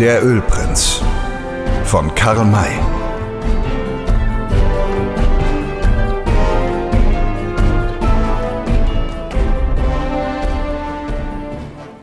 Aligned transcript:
Der 0.00 0.24
Ölprinz 0.24 1.00
von 1.84 2.14
Karl 2.14 2.44
May. 2.44 2.78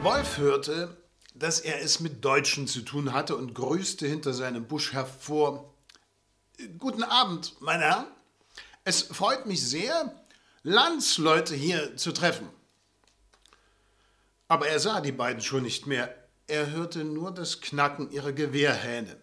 Wolf 0.04 0.38
hörte, 0.38 0.98
dass 1.36 1.62
er 1.62 1.82
es 1.82 2.02
mit 2.02 2.26
Deutschen 2.26 2.68
zu 2.68 2.82
tun 2.82 3.14
hatte 3.14 3.38
und 3.38 3.54
grüßte 3.54 4.06
hinter 4.06 4.34
seinem 4.34 4.68
Busch 4.68 4.92
hervor. 4.92 5.74
Guten 6.78 7.04
Abend, 7.04 7.56
meine 7.62 7.86
Herren. 7.86 8.08
Es 8.84 9.04
freut 9.04 9.46
mich 9.46 9.66
sehr, 9.66 10.14
Landsleute 10.64 11.56
hier 11.56 11.96
zu 11.96 12.12
treffen. 12.12 12.50
Aber 14.50 14.68
er 14.68 14.82
sah 14.82 15.00
die 15.00 15.14
beiden 15.14 15.42
schon 15.42 15.64
nicht 15.64 15.88
mehr. 15.88 16.14
Er 16.48 16.72
hörte 16.72 17.04
nur 17.04 17.32
das 17.32 17.62
Knacken 17.62 18.12
ihrer 18.12 18.32
Gewehrhähne. 18.32 19.18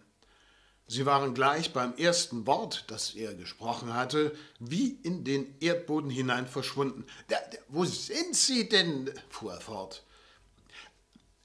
Sie 0.89 1.07
waren 1.07 1.35
gleich 1.35 1.73
beim 1.73 1.95
ersten 1.97 2.47
Wort, 2.47 2.85
das 2.89 3.15
er 3.15 3.35
gesprochen 3.35 3.95
hatte, 3.95 4.37
wie 4.59 4.99
in 5.03 5.25
den 5.25 5.55
Erdboden 5.61 6.11
hinein 6.11 6.47
verschwunden. 6.47 7.07
Da, 7.29 7.37
da, 7.51 7.59
wo 7.69 7.85
sind 7.85 8.35
Sie 8.35 8.69
denn? 8.69 9.11
fuhr 9.31 9.55
er 9.55 9.61
fort. 9.61 10.03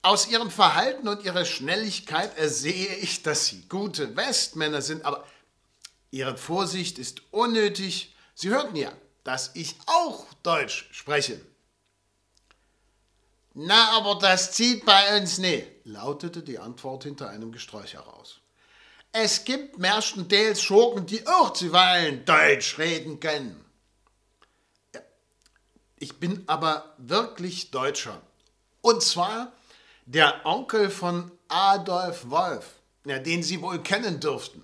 Aus 0.01 0.27
Ihrem 0.27 0.49
Verhalten 0.49 1.07
und 1.07 1.23
Ihrer 1.23 1.45
Schnelligkeit 1.45 2.37
ersehe 2.37 2.95
ich, 2.95 3.23
dass 3.23 3.45
Sie 3.45 3.61
gute 3.69 4.15
Westmänner 4.15 4.81
sind, 4.81 5.05
aber 5.05 5.25
Ihre 6.11 6.37
Vorsicht 6.37 6.97
ist 6.97 7.21
unnötig. 7.31 8.15
Sie 8.33 8.49
hörten 8.49 8.75
ja, 8.75 8.91
dass 9.23 9.51
ich 9.53 9.75
auch 9.85 10.25
Deutsch 10.43 10.89
spreche. 10.91 11.39
Na, 13.59 13.97
aber 13.97 14.19
das 14.19 14.51
zieht 14.51 14.85
bei 14.85 15.17
uns 15.17 15.39
nicht, 15.39 15.65
lautete 15.83 16.43
die 16.43 16.59
Antwort 16.59 17.05
hinter 17.05 17.29
einem 17.29 17.51
Gesträuch 17.51 17.95
heraus. 17.95 18.39
Es 19.11 19.45
gibt 19.45 19.79
märstenteils 19.79 20.61
Schurken, 20.61 21.07
die 21.07 21.25
auch 21.25 21.53
zuweilen 21.53 22.23
Deutsch 22.23 22.77
reden 22.77 23.19
können. 23.19 23.65
Ich 25.97 26.19
bin 26.19 26.43
aber 26.45 26.93
wirklich 26.99 27.71
Deutscher. 27.71 28.21
Und 28.81 29.01
zwar 29.01 29.51
der 30.05 30.45
Onkel 30.45 30.91
von 30.91 31.31
Adolf 31.47 32.29
Wolf, 32.29 32.75
ja, 33.07 33.17
den 33.17 33.41
Sie 33.41 33.59
wohl 33.59 33.81
kennen 33.81 34.19
dürften. 34.19 34.61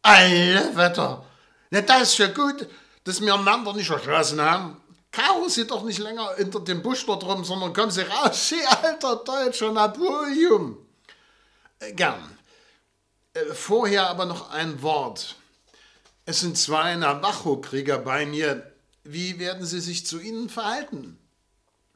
Alle 0.00 0.74
Wetter! 0.74 1.26
Na, 1.68 1.82
das 1.82 2.12
ist 2.12 2.18
ja 2.18 2.28
gut, 2.28 2.66
dass 3.04 3.20
wir 3.20 3.34
einander 3.34 3.74
nicht 3.74 3.90
erschlossen 3.90 4.40
haben. 4.40 4.80
Kauern 5.14 5.48
Sie 5.48 5.66
doch 5.66 5.84
nicht 5.84 6.00
länger 6.00 6.34
hinter 6.36 6.58
dem 6.60 6.82
Busch 6.82 7.06
dort 7.06 7.22
rum, 7.24 7.44
sondern 7.44 7.72
kommen 7.72 7.92
Sie 7.92 8.02
raus, 8.02 8.48
Sie 8.48 8.64
alter 8.64 9.16
deutscher 9.16 9.72
Napoleon. 9.72 10.76
Äh, 11.78 11.92
gern. 11.92 12.36
Äh, 13.32 13.44
vorher 13.54 14.08
aber 14.10 14.26
noch 14.26 14.50
ein 14.50 14.82
Wort. 14.82 15.36
Es 16.26 16.40
sind 16.40 16.58
zwei 16.58 16.96
Navajo-Krieger 16.96 17.98
bei 17.98 18.26
mir. 18.26 18.72
Wie 19.04 19.38
werden 19.38 19.64
Sie 19.64 19.80
sich 19.80 20.04
zu 20.04 20.18
ihnen 20.18 20.48
verhalten? 20.48 21.18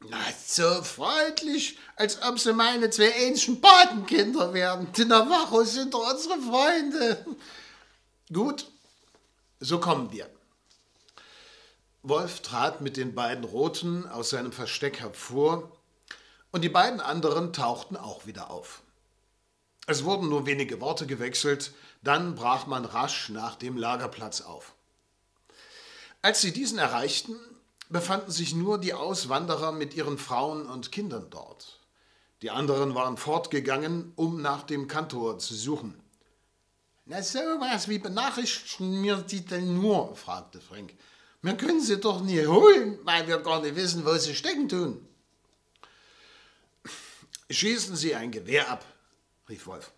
Na, 0.08 0.18
so 0.46 0.84
freundlich, 0.84 1.76
als 1.96 2.22
ob 2.22 2.38
sie 2.38 2.52
meine 2.52 2.88
zwei 2.90 3.10
ähnlichen 3.10 3.60
Patenkinder 3.60 4.54
wären. 4.54 4.92
Die 4.92 5.04
Navajos 5.04 5.72
sind 5.72 5.92
doch 5.92 6.08
unsere 6.12 6.40
Freunde. 6.40 7.26
Gut, 8.32 8.70
so 9.58 9.80
kommen 9.80 10.12
wir. 10.12 10.30
Wolf 12.02 12.40
trat 12.40 12.80
mit 12.80 12.96
den 12.96 13.14
beiden 13.14 13.44
Roten 13.44 14.06
aus 14.08 14.30
seinem 14.30 14.52
Versteck 14.52 15.00
hervor, 15.00 15.72
und 16.50 16.62
die 16.62 16.68
beiden 16.68 17.00
anderen 17.00 17.52
tauchten 17.52 17.96
auch 17.96 18.24
wieder 18.24 18.50
auf. 18.50 18.82
Es 19.86 20.04
wurden 20.04 20.28
nur 20.28 20.46
wenige 20.46 20.80
Worte 20.80 21.06
gewechselt, 21.06 21.72
dann 22.02 22.34
brach 22.34 22.66
man 22.66 22.84
rasch 22.84 23.28
nach 23.28 23.56
dem 23.56 23.76
Lagerplatz 23.76 24.40
auf. 24.40 24.74
Als 26.22 26.40
sie 26.40 26.52
diesen 26.52 26.78
erreichten, 26.78 27.36
befanden 27.88 28.30
sich 28.30 28.54
nur 28.54 28.78
die 28.78 28.94
Auswanderer 28.94 29.72
mit 29.72 29.94
ihren 29.94 30.18
Frauen 30.18 30.66
und 30.66 30.92
Kindern 30.92 31.28
dort. 31.30 31.78
Die 32.42 32.50
anderen 32.50 32.94
waren 32.94 33.16
fortgegangen, 33.16 34.12
um 34.14 34.40
nach 34.40 34.62
dem 34.62 34.88
Kantor 34.88 35.38
zu 35.38 35.54
suchen. 35.54 36.00
Na 37.06 37.22
so 37.22 37.38
was, 37.38 37.88
wie 37.88 37.98
benachrichtigen 37.98 39.00
mir 39.00 39.16
die 39.16 39.44
denn 39.44 39.80
nur? 39.80 40.14
fragte 40.14 40.60
Frank. 40.60 40.92
Wir 41.42 41.56
können 41.56 41.80
sie 41.80 41.98
doch 41.98 42.20
nie 42.20 42.44
holen, 42.46 42.98
weil 43.04 43.26
wir 43.28 43.38
gar 43.38 43.62
nicht 43.62 43.76
wissen, 43.76 44.04
wo 44.04 44.16
sie 44.16 44.34
stecken 44.34 44.68
tun. 44.68 45.06
Schießen 47.50 47.96
Sie 47.96 48.14
ein 48.14 48.30
Gewehr 48.30 48.70
ab, 48.70 48.84
rief 49.48 49.66
Wolf. 49.66 49.92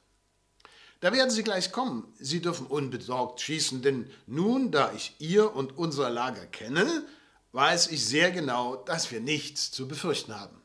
Da 1.00 1.12
werden 1.12 1.30
Sie 1.30 1.42
gleich 1.42 1.72
kommen. 1.72 2.12
Sie 2.18 2.40
dürfen 2.40 2.66
unbesorgt 2.66 3.40
schießen, 3.40 3.82
denn 3.82 4.08
nun, 4.26 4.70
da 4.70 4.92
ich 4.92 5.16
Ihr 5.18 5.56
und 5.56 5.76
unser 5.76 6.10
Lager 6.10 6.46
kenne, 6.46 7.04
weiß 7.52 7.88
ich 7.88 8.06
sehr 8.06 8.30
genau, 8.30 8.76
dass 8.76 9.10
wir 9.10 9.20
nichts 9.20 9.72
zu 9.72 9.88
befürchten 9.88 10.38
haben. 10.38 10.60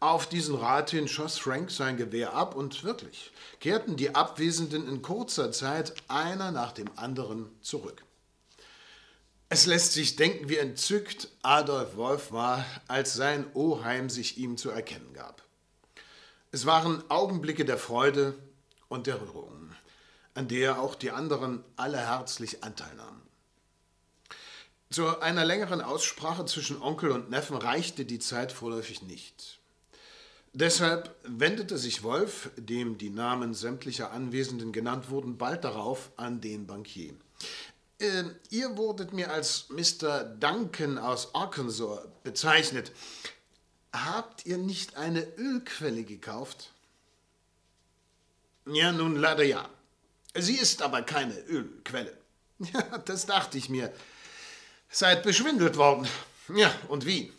Auf 0.00 0.26
diesen 0.26 0.54
Rat 0.54 0.90
hin 0.90 1.08
schoss 1.08 1.36
Frank 1.36 1.70
sein 1.70 1.96
Gewehr 1.96 2.32
ab 2.32 2.54
und 2.54 2.84
wirklich 2.84 3.32
kehrten 3.60 3.96
die 3.96 4.14
Abwesenden 4.14 4.88
in 4.88 5.02
kurzer 5.02 5.52
Zeit 5.52 5.94
einer 6.08 6.50
nach 6.50 6.72
dem 6.72 6.88
anderen 6.96 7.50
zurück. 7.60 8.05
Es 9.48 9.66
lässt 9.66 9.92
sich 9.92 10.16
denken, 10.16 10.48
wie 10.48 10.56
entzückt 10.56 11.28
Adolf 11.42 11.96
Wolf 11.96 12.32
war, 12.32 12.64
als 12.88 13.14
sein 13.14 13.46
Oheim 13.54 14.10
sich 14.10 14.38
ihm 14.38 14.56
zu 14.56 14.70
erkennen 14.70 15.12
gab. 15.14 15.42
Es 16.50 16.66
waren 16.66 17.08
Augenblicke 17.10 17.64
der 17.64 17.78
Freude 17.78 18.34
und 18.88 19.06
der 19.06 19.20
Rührung, 19.20 19.70
an 20.34 20.48
der 20.48 20.80
auch 20.80 20.96
die 20.96 21.12
anderen 21.12 21.62
alle 21.76 21.98
herzlich 21.98 22.64
Anteil 22.64 22.92
nahmen. 22.96 23.22
Zu 24.90 25.20
einer 25.20 25.44
längeren 25.44 25.80
Aussprache 25.80 26.44
zwischen 26.46 26.82
Onkel 26.82 27.12
und 27.12 27.30
Neffen 27.30 27.56
reichte 27.56 28.04
die 28.04 28.18
Zeit 28.18 28.50
vorläufig 28.50 29.02
nicht. 29.02 29.60
Deshalb 30.54 31.14
wendete 31.22 31.78
sich 31.78 32.02
Wolf, 32.02 32.50
dem 32.56 32.98
die 32.98 33.10
Namen 33.10 33.54
sämtlicher 33.54 34.10
Anwesenden 34.10 34.72
genannt 34.72 35.10
wurden, 35.10 35.38
bald 35.38 35.62
darauf 35.62 36.10
an 36.16 36.40
den 36.40 36.66
Bankier. 36.66 37.14
Äh, 37.98 38.24
ihr 38.50 38.76
wurdet 38.76 39.12
mir 39.12 39.30
als 39.30 39.66
Mr. 39.70 40.24
Duncan 40.24 40.98
aus 40.98 41.34
Arkansas 41.34 42.00
bezeichnet. 42.22 42.92
Habt 43.92 44.44
ihr 44.44 44.58
nicht 44.58 44.96
eine 44.96 45.22
Ölquelle 45.38 46.04
gekauft? 46.04 46.72
Ja, 48.66 48.92
nun 48.92 49.16
leider 49.16 49.44
ja. 49.44 49.68
Sie 50.34 50.56
ist 50.56 50.82
aber 50.82 51.02
keine 51.02 51.38
Ölquelle. 51.40 52.16
Ja, 52.58 52.80
das 53.04 53.26
dachte 53.26 53.58
ich 53.58 53.68
mir. 53.68 53.92
Seid 54.88 55.22
beschwindelt 55.22 55.76
worden. 55.76 56.08
Ja, 56.54 56.74
und 56.88 57.04
wie? 57.04 57.30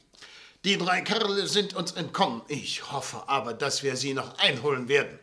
Die 0.64 0.78
drei 0.78 1.02
Kerle 1.02 1.48
sind 1.48 1.74
uns 1.76 1.94
entkommen. 1.94 2.44
Ich 2.48 2.92
hoffe 2.92 3.28
aber, 3.28 3.56
dass 3.56 3.82
wir 3.82 3.96
sie 3.96 4.14
noch 4.14 4.38
einholen 4.38 4.88
werden. 4.88 5.18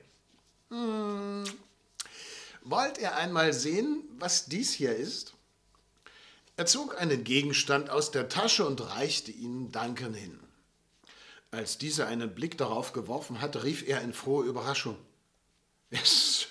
Hm, 0.70 1.44
Wollt 2.66 2.96
ihr 2.96 3.14
einmal 3.14 3.52
sehen, 3.52 4.02
was 4.18 4.46
dies 4.46 4.72
hier 4.72 4.96
ist? 4.96 5.34
Er 6.56 6.64
zog 6.64 6.98
einen 6.98 7.22
Gegenstand 7.22 7.90
aus 7.90 8.10
der 8.10 8.30
Tasche 8.30 8.66
und 8.66 8.80
reichte 8.80 9.30
ihn 9.30 9.70
Duncan 9.70 10.14
hin. 10.14 10.40
Als 11.50 11.76
dieser 11.76 12.06
einen 12.06 12.34
Blick 12.34 12.56
darauf 12.56 12.94
geworfen 12.94 13.42
hatte, 13.42 13.64
rief 13.64 13.86
er 13.86 14.00
in 14.00 14.14
froher 14.14 14.46
Überraschung. 14.46 14.96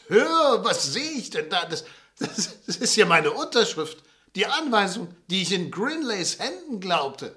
Hör, 0.08 0.64
was 0.64 0.94
sehe 0.94 1.14
ich 1.14 1.32
denn 1.32 1.50
da? 1.50 1.66
Das, 1.66 1.84
das, 2.20 2.64
das 2.68 2.78
ist 2.78 2.96
ja 2.96 3.08
meine 3.08 3.32
Unterschrift, 3.32 4.04
die 4.36 4.46
Anweisung, 4.46 5.08
die 5.32 5.42
ich 5.42 5.52
in 5.52 5.72
Grinleys 5.72 6.38
Händen 6.38 6.80
glaubte. 6.80 7.36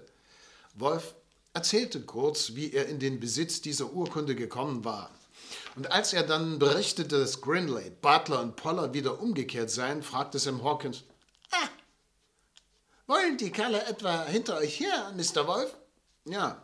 Wolf 0.75 1.15
erzählte 1.55 2.03
kurz, 2.03 2.55
wie 2.55 2.73
er 2.73 2.87
in 2.89 2.99
den 2.99 3.21
Besitz 3.21 3.63
dieser 3.63 3.91
Urkunde 3.93 4.35
gekommen 4.35 4.85
war. 4.85 5.11
Und 5.77 5.93
als 5.93 6.15
er 6.15 6.23
dann 6.23 6.59
berichtete, 6.59 7.21
dass 7.21 7.43
Grinley, 7.43 7.91
Butler 8.01 8.41
und 8.41 8.57
Poller 8.57 8.95
wieder 8.95 9.21
umgekehrt 9.21 9.71
seien, 9.71 10.03
fragte 10.03 10.39
Sam 10.39 10.65
Hawkins, 10.65 11.05
ah, 11.51 11.69
wollen 13.07 13.37
die 13.37 13.51
Kerle 13.51 13.85
etwa 13.87 14.25
hinter 14.25 14.57
euch 14.57 14.81
her, 14.81 15.13
Mr. 15.15 15.47
Wolf? 15.47 15.77
Ja. 16.25 16.63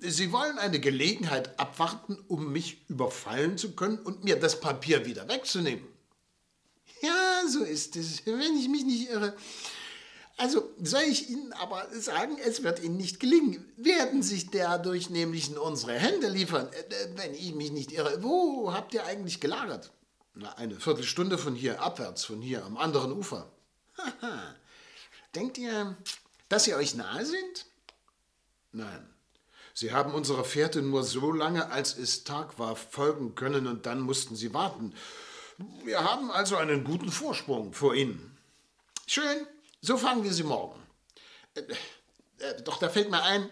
Sie 0.00 0.32
wollen 0.32 0.58
eine 0.58 0.80
Gelegenheit 0.80 1.58
abwarten, 1.60 2.18
um 2.26 2.52
mich 2.52 2.88
überfallen 2.88 3.58
zu 3.58 3.76
können 3.76 3.98
und 3.98 4.24
mir 4.24 4.40
das 4.40 4.58
Papier 4.58 5.06
wieder 5.06 5.28
wegzunehmen. 5.28 5.86
Ja, 7.02 7.42
so 7.48 7.62
ist 7.62 7.96
es, 7.96 8.26
wenn 8.26 8.56
ich 8.56 8.68
mich 8.68 8.84
nicht 8.84 9.10
irre. 9.10 9.36
Also 10.40 10.72
soll 10.82 11.02
ich 11.02 11.28
Ihnen 11.28 11.52
aber 11.52 11.86
sagen, 11.92 12.38
es 12.42 12.62
wird 12.62 12.82
Ihnen 12.82 12.96
nicht 12.96 13.20
gelingen. 13.20 13.70
Werden 13.76 14.22
sich 14.22 14.50
dadurch 14.50 15.10
nämlich 15.10 15.50
in 15.50 15.58
unsere 15.58 15.92
Hände 15.92 16.28
liefern, 16.28 16.66
äh, 16.72 16.80
äh, 16.80 17.08
wenn 17.14 17.34
ich 17.34 17.54
mich 17.54 17.70
nicht 17.72 17.92
irre. 17.92 18.22
Wo 18.22 18.72
habt 18.72 18.94
ihr 18.94 19.04
eigentlich 19.04 19.40
gelagert? 19.40 19.90
Na, 20.34 20.50
eine 20.54 20.80
Viertelstunde 20.80 21.36
von 21.36 21.54
hier 21.54 21.82
abwärts, 21.82 22.24
von 22.24 22.40
hier 22.40 22.64
am 22.64 22.78
anderen 22.78 23.12
Ufer. 23.12 23.52
Denkt 25.34 25.58
ihr, 25.58 25.94
dass 26.48 26.64
sie 26.64 26.74
euch 26.74 26.94
nahe 26.94 27.26
sind? 27.26 27.66
Nein. 28.72 29.10
Sie 29.74 29.92
haben 29.92 30.14
unserer 30.14 30.44
Fährte 30.44 30.80
nur 30.80 31.04
so 31.04 31.32
lange, 31.32 31.70
als 31.70 31.98
es 31.98 32.24
Tag 32.24 32.58
war, 32.58 32.76
folgen 32.76 33.34
können 33.34 33.66
und 33.66 33.84
dann 33.84 34.00
mussten 34.00 34.36
sie 34.36 34.54
warten. 34.54 34.94
Wir 35.84 36.02
haben 36.02 36.30
also 36.30 36.56
einen 36.56 36.82
guten 36.82 37.12
Vorsprung 37.12 37.74
vor 37.74 37.94
Ihnen. 37.94 38.38
Schön, 39.06 39.46
so 39.80 39.96
fangen 39.96 40.24
wir 40.24 40.32
sie 40.32 40.44
morgen. 40.44 40.80
Äh, 41.54 41.62
äh, 42.38 42.62
doch 42.62 42.78
da 42.78 42.88
fällt 42.88 43.10
mir 43.10 43.22
ein, 43.22 43.48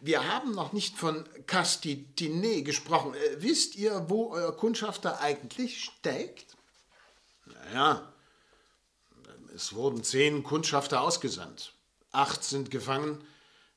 wir 0.00 0.28
haben 0.28 0.52
noch 0.52 0.72
nicht 0.72 0.96
von 0.96 1.24
Castitine 1.46 2.62
gesprochen. 2.62 3.14
Äh, 3.14 3.42
wisst 3.42 3.76
ihr, 3.76 4.08
wo 4.08 4.30
euer 4.30 4.56
Kundschafter 4.56 5.20
eigentlich 5.20 5.84
steckt? 5.84 6.56
Naja, 7.46 8.12
es 9.54 9.74
wurden 9.74 10.04
zehn 10.04 10.42
Kundschafter 10.42 11.00
ausgesandt. 11.00 11.72
Acht 12.12 12.44
sind 12.44 12.70
gefangen, 12.70 13.26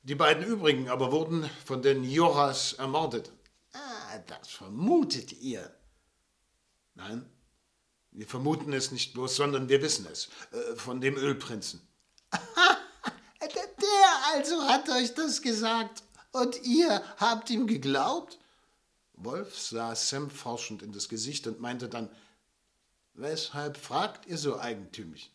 die 0.02 0.14
beiden 0.14 0.44
übrigen 0.44 0.88
aber 0.88 1.12
wurden 1.12 1.48
von 1.64 1.82
den 1.82 2.04
Joras 2.04 2.74
ermordet. 2.74 3.32
Ah, 3.72 4.18
das 4.26 4.48
vermutet 4.48 5.32
ihr. 5.32 5.74
Nein, 6.94 7.24
wir 8.12 8.26
vermuten 8.26 8.72
es 8.72 8.90
nicht 8.90 9.12
bloß, 9.14 9.36
sondern 9.36 9.68
wir 9.68 9.82
wissen 9.82 10.06
es. 10.10 10.28
Äh, 10.52 10.76
von 10.76 11.00
dem 11.00 11.16
Ölprinzen. 11.16 11.80
Der 13.80 14.34
also 14.34 14.62
hat 14.64 14.88
euch 14.90 15.14
das 15.14 15.40
gesagt. 15.40 16.02
Und 16.32 16.62
ihr 16.64 17.02
habt 17.16 17.50
ihm 17.50 17.66
geglaubt? 17.66 18.38
Wolf 19.14 19.58
sah 19.58 19.94
Sam 19.94 20.30
forschend 20.30 20.82
in 20.82 20.92
das 20.92 21.08
Gesicht 21.08 21.46
und 21.46 21.60
meinte 21.60 21.88
dann, 21.88 22.10
weshalb 23.14 23.76
fragt 23.76 24.26
ihr 24.26 24.38
so 24.38 24.58
eigentümlich? 24.58 25.30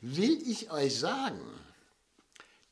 Will 0.00 0.40
ich 0.48 0.70
euch 0.70 0.98
sagen, 0.98 1.40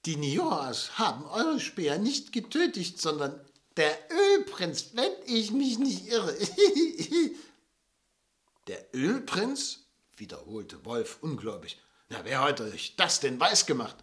die 0.07 0.17
Nioas 0.17 0.99
haben 0.99 1.25
eure 1.27 1.61
Speer 1.61 1.99
nicht 1.99 2.33
getötet, 2.33 3.01
sondern 3.01 3.39
der 3.77 3.97
Ölprinz, 4.11 4.91
wenn 4.95 5.13
ich 5.27 5.53
mich 5.53 5.79
nicht 5.79 6.09
irre. 6.09 6.35
der 8.71 8.87
Ölprinz? 8.95 9.81
wiederholte 10.17 10.85
Wolf 10.85 11.19
ungläubig. 11.23 11.77
Na, 12.09 12.25
wer 12.25 12.41
hat 12.41 12.61
euch 12.61 12.95
das 12.97 13.19
denn 13.19 13.41
weiß 13.41 13.67
gemacht? 13.67 13.97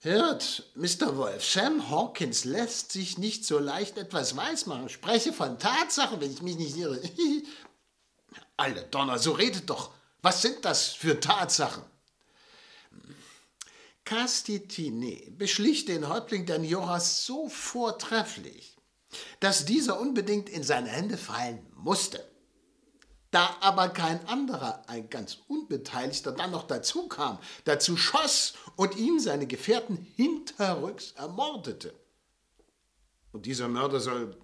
Hört, 0.00 0.70
Mr. 0.76 1.16
Wolf, 1.16 1.44
Sam 1.44 1.90
Hawkins 1.90 2.44
lässt 2.44 2.92
sich 2.92 3.18
nicht 3.18 3.44
so 3.44 3.58
leicht 3.58 3.98
etwas 3.98 4.36
weismachen. 4.36 4.88
Spreche 4.88 5.32
von 5.32 5.58
Tatsachen, 5.58 6.20
wenn 6.20 6.32
ich 6.32 6.42
mich 6.42 6.56
nicht 6.56 6.76
irre. 6.76 7.00
Alle 8.56 8.82
Donner, 8.84 9.18
so 9.18 9.32
redet 9.32 9.68
doch. 9.68 9.92
Was 10.20 10.42
sind 10.42 10.64
das 10.64 10.88
für 10.88 11.18
Tatsachen? 11.18 11.82
Castitine 14.04 15.30
beschlich 15.30 15.84
den 15.84 16.08
Häuptling 16.08 16.46
der 16.46 16.58
Nioras 16.58 17.24
so 17.24 17.48
vortrefflich, 17.48 18.76
dass 19.40 19.64
dieser 19.64 19.98
unbedingt 19.98 20.48
in 20.48 20.62
seine 20.62 20.90
Hände 20.90 21.16
fallen 21.16 21.66
musste. 21.74 22.31
Da 23.32 23.56
aber 23.60 23.88
kein 23.88 24.28
anderer, 24.28 24.84
ein 24.88 25.08
ganz 25.08 25.38
Unbeteiligter, 25.48 26.32
dann 26.32 26.50
noch 26.50 26.66
dazu 26.66 27.08
kam, 27.08 27.38
dazu 27.64 27.96
schoss 27.96 28.52
und 28.76 28.94
ihm 28.96 29.18
seine 29.18 29.46
Gefährten 29.46 29.96
hinterrücks 29.96 31.12
ermordete. 31.12 31.94
Und 33.32 33.46
dieser 33.46 33.68
Mörder 33.68 34.00
soll. 34.00 34.38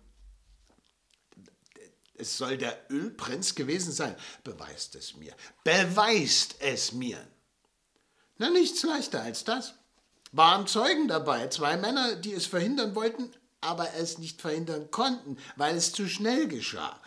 Es 2.14 2.38
soll 2.38 2.56
der 2.56 2.90
Ölprinz 2.90 3.54
gewesen 3.54 3.92
sein. 3.92 4.16
Beweist 4.42 4.94
es 4.96 5.14
mir. 5.16 5.34
Beweist 5.62 6.56
es 6.60 6.92
mir. 6.92 7.18
Na, 8.38 8.48
nichts 8.48 8.82
leichter 8.84 9.20
als 9.20 9.44
das. 9.44 9.74
Waren 10.32 10.66
Zeugen 10.66 11.08
dabei, 11.08 11.48
zwei 11.48 11.76
Männer, 11.76 12.16
die 12.16 12.32
es 12.32 12.46
verhindern 12.46 12.94
wollten, 12.94 13.30
aber 13.60 13.94
es 13.94 14.16
nicht 14.16 14.40
verhindern 14.40 14.90
konnten, 14.90 15.36
weil 15.56 15.76
es 15.76 15.92
zu 15.92 16.08
schnell 16.08 16.48
geschah. 16.48 16.98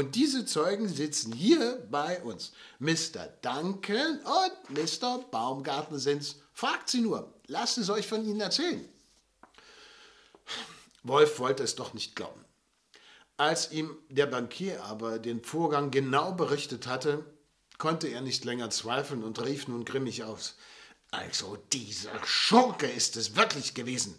Und 0.00 0.14
diese 0.14 0.46
Zeugen 0.46 0.88
sitzen 0.88 1.30
hier 1.30 1.86
bei 1.90 2.22
uns. 2.22 2.52
Mr. 2.78 3.28
Duncan 3.42 4.18
und 4.20 4.70
Mr. 4.70 5.18
Baumgarten 5.30 5.98
sind's. 5.98 6.36
Fragt 6.54 6.88
sie 6.88 7.02
nur. 7.02 7.34
Lasst 7.48 7.76
es 7.76 7.90
euch 7.90 8.06
von 8.06 8.24
ihnen 8.24 8.40
erzählen. 8.40 8.88
Wolf 11.02 11.38
wollte 11.38 11.64
es 11.64 11.74
doch 11.74 11.92
nicht 11.92 12.16
glauben. 12.16 12.42
Als 13.36 13.72
ihm 13.72 13.94
der 14.08 14.24
Bankier 14.24 14.82
aber 14.84 15.18
den 15.18 15.44
Vorgang 15.44 15.90
genau 15.90 16.32
berichtet 16.32 16.86
hatte, 16.86 17.22
konnte 17.76 18.08
er 18.08 18.22
nicht 18.22 18.46
länger 18.46 18.70
zweifeln 18.70 19.22
und 19.22 19.38
rief 19.44 19.68
nun 19.68 19.84
grimmig 19.84 20.24
aus. 20.24 20.56
Also 21.10 21.58
dieser 21.74 22.24
Schurke 22.24 22.86
ist 22.86 23.18
es 23.18 23.36
wirklich 23.36 23.74
gewesen. 23.74 24.18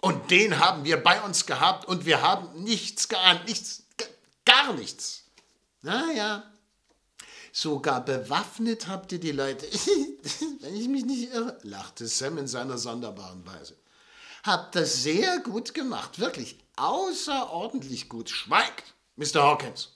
Und 0.00 0.30
den 0.30 0.58
haben 0.58 0.84
wir 0.84 0.96
bei 1.02 1.20
uns 1.20 1.44
gehabt 1.44 1.84
und 1.84 2.06
wir 2.06 2.22
haben 2.22 2.62
nichts 2.62 3.08
geahnt, 3.08 3.46
nichts, 3.46 3.84
gar 4.60 4.74
nichts. 4.74 5.24
Naja, 5.82 6.42
sogar 7.52 8.04
bewaffnet 8.04 8.88
habt 8.88 9.12
ihr 9.12 9.20
die 9.20 9.32
Leute. 9.32 9.66
Wenn 10.60 10.76
ich 10.76 10.88
mich 10.88 11.04
nicht 11.04 11.32
irre, 11.32 11.58
lachte 11.62 12.06
Sam 12.06 12.38
in 12.38 12.46
seiner 12.46 12.78
sonderbaren 12.78 13.46
Weise. 13.46 13.76
Habt 14.42 14.74
das 14.74 15.02
sehr 15.02 15.38
gut 15.40 15.74
gemacht, 15.74 16.18
wirklich 16.18 16.58
außerordentlich 16.76 18.08
gut. 18.08 18.30
Schweigt, 18.30 18.94
Mr. 19.16 19.42
Hawkins. 19.42 19.90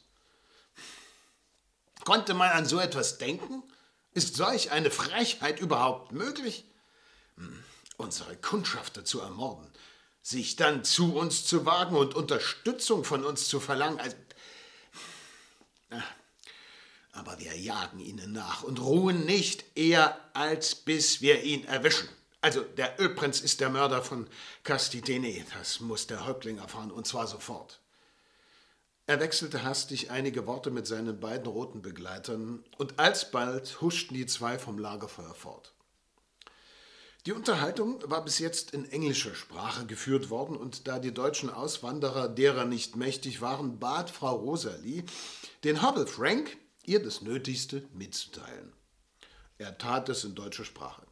Konnte 2.04 2.34
man 2.34 2.50
an 2.50 2.66
so 2.66 2.78
etwas 2.78 3.16
denken? 3.16 3.62
Ist 4.12 4.36
solch 4.36 4.70
eine 4.70 4.90
Frechheit 4.90 5.60
überhaupt 5.60 6.12
möglich? 6.12 6.64
Hm, 7.36 7.64
unsere 7.96 8.36
Kundschafter 8.36 9.04
zu 9.04 9.20
ermorden, 9.20 9.66
sich 10.22 10.56
dann 10.56 10.84
zu 10.84 11.16
uns 11.16 11.46
zu 11.46 11.64
wagen 11.64 11.96
und 11.96 12.14
Unterstützung 12.14 13.04
von 13.04 13.24
uns 13.24 13.48
zu 13.48 13.60
verlangen. 13.60 13.98
Also, 13.98 14.16
aber 17.12 17.38
wir 17.38 17.56
jagen 17.56 18.00
ihnen 18.00 18.32
nach 18.32 18.62
und 18.62 18.80
ruhen 18.80 19.24
nicht 19.24 19.64
eher, 19.76 20.18
als 20.34 20.74
bis 20.74 21.20
wir 21.20 21.42
ihn 21.42 21.64
erwischen. 21.64 22.08
Also 22.40 22.62
der 22.62 23.00
Ölprinz 23.00 23.40
ist 23.40 23.60
der 23.60 23.70
Mörder 23.70 24.02
von 24.02 24.26
Castitene, 24.64 25.44
das 25.56 25.80
muss 25.80 26.06
der 26.06 26.26
Häuptling 26.26 26.58
erfahren, 26.58 26.90
und 26.90 27.06
zwar 27.06 27.26
sofort. 27.26 27.80
Er 29.06 29.20
wechselte 29.20 29.64
hastig 29.64 30.10
einige 30.10 30.46
Worte 30.46 30.70
mit 30.70 30.86
seinen 30.86 31.20
beiden 31.20 31.46
roten 31.46 31.82
Begleitern, 31.82 32.64
und 32.78 32.98
alsbald 32.98 33.80
huschten 33.80 34.14
die 34.14 34.26
zwei 34.26 34.58
vom 34.58 34.78
Lagerfeuer 34.78 35.34
fort. 35.34 35.73
Die 37.26 37.32
Unterhaltung 37.32 38.02
war 38.10 38.22
bis 38.22 38.38
jetzt 38.38 38.72
in 38.72 38.84
englischer 38.90 39.34
Sprache 39.34 39.86
geführt 39.86 40.28
worden, 40.28 40.56
und 40.56 40.86
da 40.86 40.98
die 40.98 41.14
deutschen 41.14 41.48
Auswanderer 41.48 42.28
derer 42.28 42.66
nicht 42.66 42.96
mächtig 42.96 43.40
waren, 43.40 43.78
bat 43.78 44.10
Frau 44.10 44.36
Rosalie 44.36 45.04
den 45.64 45.80
Hubble 45.82 46.06
Frank, 46.06 46.58
ihr 46.84 47.02
das 47.02 47.22
Nötigste 47.22 47.88
mitzuteilen. 47.94 48.74
Er 49.56 49.78
tat 49.78 50.10
es 50.10 50.24
in 50.24 50.34
deutscher 50.34 50.66
Sprache. 50.66 51.02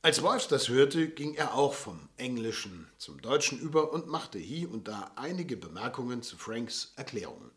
Als 0.00 0.22
Wolf 0.22 0.46
das 0.46 0.70
hörte, 0.70 1.10
ging 1.10 1.34
er 1.34 1.52
auch 1.52 1.74
vom 1.74 2.08
Englischen 2.16 2.90
zum 2.96 3.20
Deutschen 3.20 3.60
über 3.60 3.92
und 3.92 4.06
machte 4.06 4.38
hier 4.38 4.70
und 4.70 4.88
da 4.88 5.10
einige 5.16 5.58
Bemerkungen 5.58 6.22
zu 6.22 6.38
Franks 6.38 6.94
Erklärungen. 6.96 7.50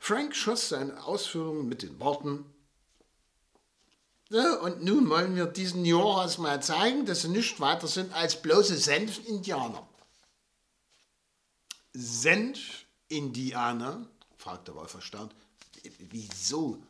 Frank 0.00 0.34
schoss 0.34 0.70
seine 0.70 1.04
Ausführungen 1.04 1.68
mit 1.68 1.82
den 1.82 2.00
Worten 2.00 2.46
so, 4.28 4.60
und 4.60 4.82
nun 4.82 5.08
wollen 5.08 5.36
wir 5.36 5.46
diesen 5.46 5.84
Joras 5.84 6.38
mal 6.38 6.60
zeigen, 6.62 7.06
dass 7.06 7.22
sie 7.22 7.28
nicht 7.28 7.60
weiter 7.60 7.86
sind 7.86 8.12
als 8.12 8.42
bloße 8.42 8.76
Senf-Indianer. 8.76 9.86
Senf-Indianer? 11.92 14.04
fragte 14.36 14.74
Wolf 14.74 14.94
erstaunt. 14.94 15.32
Wieso? 15.98 16.82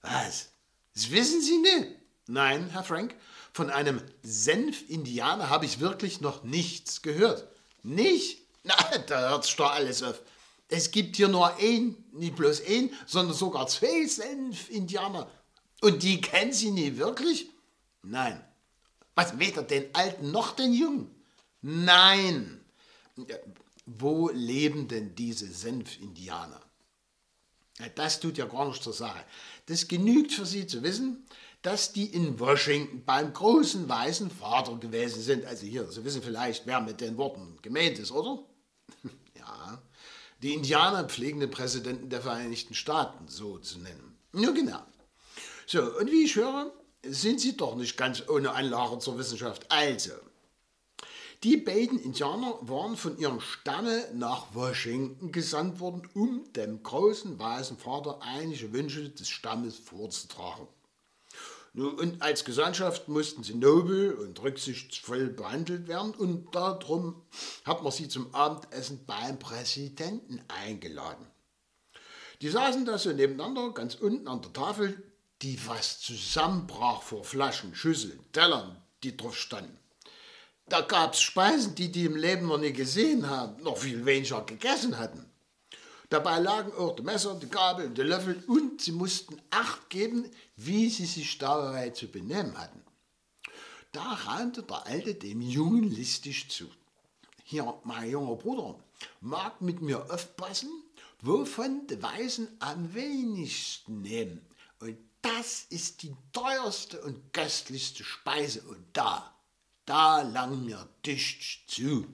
Was? 0.00 0.50
Das 0.94 1.10
wissen 1.10 1.40
Sie 1.40 1.58
nicht? 1.58 1.88
Nein, 2.26 2.70
Herr 2.70 2.84
Frank, 2.84 3.16
von 3.52 3.70
einem 3.70 4.00
Senf-Indianer 4.22 5.50
habe 5.50 5.66
ich 5.66 5.80
wirklich 5.80 6.20
noch 6.20 6.44
nichts 6.44 7.02
gehört. 7.02 7.48
Nicht? 7.82 8.42
Na, 8.62 8.76
da 9.06 9.30
hört's 9.30 9.56
doch 9.56 9.72
alles 9.72 10.04
auf. 10.04 10.20
Es 10.68 10.92
gibt 10.92 11.16
hier 11.16 11.28
nur 11.28 11.56
ein, 11.56 11.96
nicht 12.12 12.36
bloß 12.36 12.62
ein, 12.66 12.90
sondern 13.06 13.36
sogar 13.36 13.66
zwei 13.66 14.06
Senf-Indianer. 14.06 15.28
Und 15.82 16.04
die 16.04 16.20
kennen 16.20 16.52
Sie 16.52 16.70
nie 16.70 16.96
wirklich? 16.96 17.50
Nein. 18.02 18.42
Was, 19.16 19.38
weder 19.38 19.62
den 19.62 19.92
Alten 19.94 20.30
noch 20.30 20.52
den 20.52 20.72
Jungen? 20.72 21.10
Nein. 21.60 22.60
Wo 23.84 24.30
leben 24.30 24.86
denn 24.86 25.14
diese 25.16 25.48
Senf-Indianer? 25.48 26.60
Das 27.96 28.20
tut 28.20 28.38
ja 28.38 28.46
gar 28.46 28.68
nichts 28.68 28.84
zur 28.84 28.92
Sache. 28.92 29.24
Das 29.66 29.88
genügt 29.88 30.32
für 30.32 30.46
Sie 30.46 30.68
zu 30.68 30.84
wissen, 30.84 31.26
dass 31.62 31.92
die 31.92 32.06
in 32.06 32.38
Washington 32.38 33.02
beim 33.04 33.32
großen 33.32 33.88
weißen 33.88 34.30
Vater 34.30 34.76
gewesen 34.76 35.20
sind. 35.20 35.44
Also 35.46 35.66
hier, 35.66 35.90
Sie 35.90 36.04
wissen 36.04 36.22
vielleicht, 36.22 36.64
wer 36.64 36.80
mit 36.80 37.00
den 37.00 37.16
Worten 37.16 37.58
gemeint 37.60 37.98
ist, 37.98 38.12
oder? 38.12 38.44
ja, 39.36 39.82
die 40.42 40.54
Indianer 40.54 41.04
pflegen 41.04 41.40
den 41.40 41.50
Präsidenten 41.50 42.08
der 42.08 42.22
Vereinigten 42.22 42.74
Staaten 42.74 43.26
so 43.26 43.58
zu 43.58 43.80
nennen. 43.80 44.16
Ja, 44.32 44.52
genau. 44.52 44.82
So, 45.66 45.82
und 45.98 46.10
wie 46.10 46.24
ich 46.24 46.36
höre, 46.36 46.72
sind 47.04 47.40
Sie 47.40 47.56
doch 47.56 47.74
nicht 47.74 47.96
ganz 47.96 48.28
ohne 48.28 48.52
Anlage 48.52 48.98
zur 48.98 49.18
Wissenschaft. 49.18 49.70
Also, 49.70 50.12
Die 51.44 51.56
beiden 51.56 51.98
Indianer 51.98 52.56
waren 52.60 52.96
von 52.96 53.18
ihrem 53.18 53.40
Stamme 53.40 54.06
nach 54.14 54.54
Washington 54.54 55.32
gesandt 55.32 55.80
worden, 55.80 56.08
um 56.14 56.44
dem 56.52 56.84
großen 56.84 57.36
weißen 57.36 57.78
Vater 57.78 58.20
einige 58.22 58.72
Wünsche 58.72 59.08
des 59.08 59.28
Stammes 59.28 59.76
vorzutragen. 59.76 60.68
Und 61.74 62.22
als 62.22 62.44
Gesandtschaft 62.44 63.08
mussten 63.08 63.42
sie 63.42 63.54
nobel 63.54 64.12
und 64.12 64.40
rücksichtsvoll 64.40 65.30
behandelt 65.30 65.88
werden 65.88 66.14
und 66.14 66.54
darum 66.54 67.22
hat 67.64 67.82
man 67.82 67.90
sie 67.90 68.06
zum 68.06 68.32
Abendessen 68.34 69.04
beim 69.04 69.38
Präsidenten 69.40 70.40
eingeladen. 70.46 71.26
Die 72.40 72.50
saßen 72.50 72.84
da 72.84 72.98
so 72.98 73.10
nebeneinander, 73.10 73.70
ganz 73.72 73.96
unten 73.96 74.28
an 74.28 74.42
der 74.42 74.52
Tafel, 74.52 75.02
die 75.42 75.56
fast 75.56 76.02
zusammenbrach 76.04 77.02
vor 77.02 77.24
Flaschen, 77.24 77.74
Schüsseln, 77.74 78.20
Tellern, 78.32 78.76
die 79.02 79.16
drauf 79.16 79.36
standen. 79.36 79.78
Da 80.68 80.80
gab 80.80 81.14
es 81.14 81.20
Speisen, 81.20 81.74
die 81.74 81.90
die 81.90 82.04
im 82.04 82.16
Leben 82.16 82.46
noch 82.46 82.58
nie 82.58 82.72
gesehen 82.72 83.28
haben, 83.28 83.62
noch 83.62 83.76
viel 83.76 84.04
weniger 84.04 84.42
gegessen 84.42 84.98
hatten. 84.98 85.28
Dabei 86.08 86.38
lagen 86.38 86.72
auch 86.72 86.94
die 86.94 87.02
Messer, 87.02 87.34
die 87.34 87.48
Gabel 87.48 87.86
und 87.86 87.98
die 87.98 88.02
Löffel 88.02 88.42
und 88.46 88.80
sie 88.80 88.92
mussten 88.92 89.40
Acht 89.50 89.90
geben, 89.90 90.30
wie 90.56 90.88
sie 90.88 91.06
sich 91.06 91.38
dabei 91.38 91.90
zu 91.90 92.06
benehmen 92.06 92.56
hatten. 92.56 92.82
Da 93.92 94.14
raunte 94.26 94.62
der 94.62 94.86
Alte 94.86 95.14
dem 95.14 95.40
Jungen 95.40 95.90
listig 95.90 96.50
zu. 96.50 96.70
Hier, 97.44 97.74
mein 97.84 98.10
junger 98.10 98.36
Bruder, 98.36 98.78
mag 99.20 99.60
mit 99.60 99.82
mir 99.82 100.10
aufpassen, 100.10 100.70
wovon 101.20 101.86
die 101.88 102.02
Weisen 102.02 102.48
am 102.60 102.94
wenigsten 102.94 104.02
nehmen. 104.02 104.46
Und 104.80 104.98
das 105.22 105.66
ist 105.70 106.02
die 106.02 106.14
teuerste 106.32 107.00
und 107.02 107.32
köstlichste 107.32 108.04
Speise. 108.04 108.62
Und 108.62 108.84
da, 108.92 109.34
da 109.86 110.22
lang 110.22 110.64
mir 110.64 110.88
dicht 111.06 111.70
zu. 111.70 112.06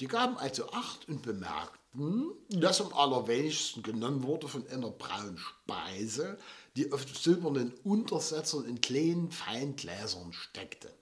Die 0.00 0.08
gaben 0.08 0.36
also 0.36 0.70
Acht 0.72 1.08
und 1.08 1.22
bemerkten, 1.22 2.30
das 2.50 2.80
am 2.80 2.92
allerwenigsten 2.92 3.82
genommen 3.82 4.22
wurde 4.22 4.48
von 4.48 4.66
einer 4.68 4.90
braunen 4.90 5.38
Speise, 5.38 6.38
die 6.76 6.92
auf 6.92 7.06
silbernen 7.16 7.72
Untersetzern 7.84 8.66
in 8.66 8.80
kleinen 8.80 9.30
Feingläsern 9.30 10.32
steckte. 10.32 10.92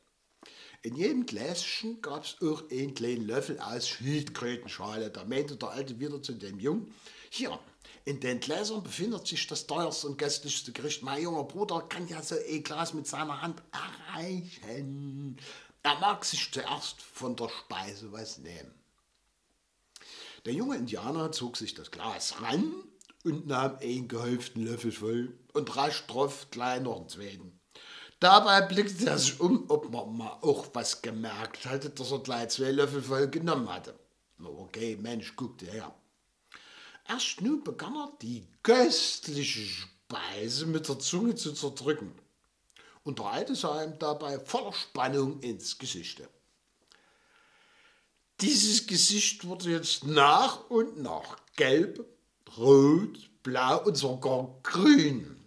In 0.82 0.96
jedem 0.96 1.24
Gläschen 1.24 2.02
gab 2.02 2.24
es 2.24 2.36
auch 2.42 2.70
einen 2.70 2.94
kleinen 2.94 3.26
Löffel 3.26 3.58
aus 3.58 3.88
Schildkrötenschale. 3.88 5.10
Da 5.10 5.24
meinte 5.24 5.56
der 5.56 5.70
Alte 5.70 5.98
wieder 5.98 6.22
zu 6.22 6.34
dem 6.34 6.60
Jungen, 6.60 6.92
hier, 7.30 7.58
in 8.06 8.20
den 8.20 8.40
Gläsern 8.40 8.82
befindet 8.82 9.26
sich 9.26 9.46
das 9.46 9.66
teuerste 9.66 10.08
und 10.08 10.18
köstlichste 10.18 10.72
Gericht. 10.72 11.02
Mein 11.02 11.22
junger 11.22 11.44
Bruder 11.44 11.80
kann 11.82 12.06
ja 12.06 12.22
so 12.22 12.34
ein 12.36 12.62
Glas 12.62 12.92
mit 12.92 13.06
seiner 13.06 13.40
Hand 13.40 13.62
erreichen. 13.72 15.38
Er 15.82 15.98
mag 16.00 16.24
sich 16.24 16.52
zuerst 16.52 17.00
von 17.00 17.34
der 17.36 17.48
Speise 17.48 18.12
was 18.12 18.38
nehmen. 18.38 18.74
Der 20.44 20.52
junge 20.52 20.76
Indianer 20.76 21.32
zog 21.32 21.56
sich 21.56 21.72
das 21.72 21.90
Glas 21.90 22.42
ran 22.42 22.74
und 23.24 23.46
nahm 23.46 23.78
einen 23.80 24.08
gehäuften 24.08 24.64
Löffel 24.64 24.92
voll 24.92 25.38
und 25.54 25.74
rasch 25.74 26.06
drauf 26.06 26.48
gleich 26.50 26.82
noch 26.82 26.96
einen 26.96 27.08
zweiten. 27.08 27.58
Dabei 28.20 28.60
blickte 28.62 29.06
er 29.06 29.18
sich 29.18 29.40
um, 29.40 29.64
ob 29.68 29.90
man 29.90 30.16
mal 30.16 30.38
auch 30.42 30.66
was 30.74 31.00
gemerkt 31.00 31.64
hatte, 31.64 31.88
dass 31.88 32.12
er 32.12 32.18
gleich 32.18 32.50
zwei 32.50 32.70
Löffel 32.70 33.02
voll 33.02 33.28
genommen 33.28 33.72
hatte. 33.72 33.98
Okay, 34.42 34.96
Mensch, 35.00 35.34
guckte 35.36 35.66
her. 35.66 35.94
Erst 37.06 37.40
nun 37.40 37.62
begann 37.62 37.94
er, 37.96 38.12
die 38.22 38.46
köstliche 38.62 39.60
Speise 39.60 40.66
mit 40.66 40.88
der 40.88 40.98
Zunge 40.98 41.34
zu 41.34 41.52
zerdrücken. 41.52 42.12
Und 43.02 43.18
der 43.18 43.26
Alte 43.26 43.54
sah 43.54 43.84
ihm 43.84 43.98
dabei 43.98 44.38
voller 44.38 44.72
Spannung 44.72 45.40
ins 45.40 45.78
Gesicht. 45.78 46.22
Dieses 48.40 48.86
Gesicht 48.86 49.46
wurde 49.46 49.70
jetzt 49.70 50.04
nach 50.04 50.68
und 50.70 51.02
nach 51.02 51.36
gelb, 51.56 52.04
rot, 52.56 53.30
blau 53.42 53.84
und 53.84 53.96
sogar 53.96 54.58
grün. 54.62 55.40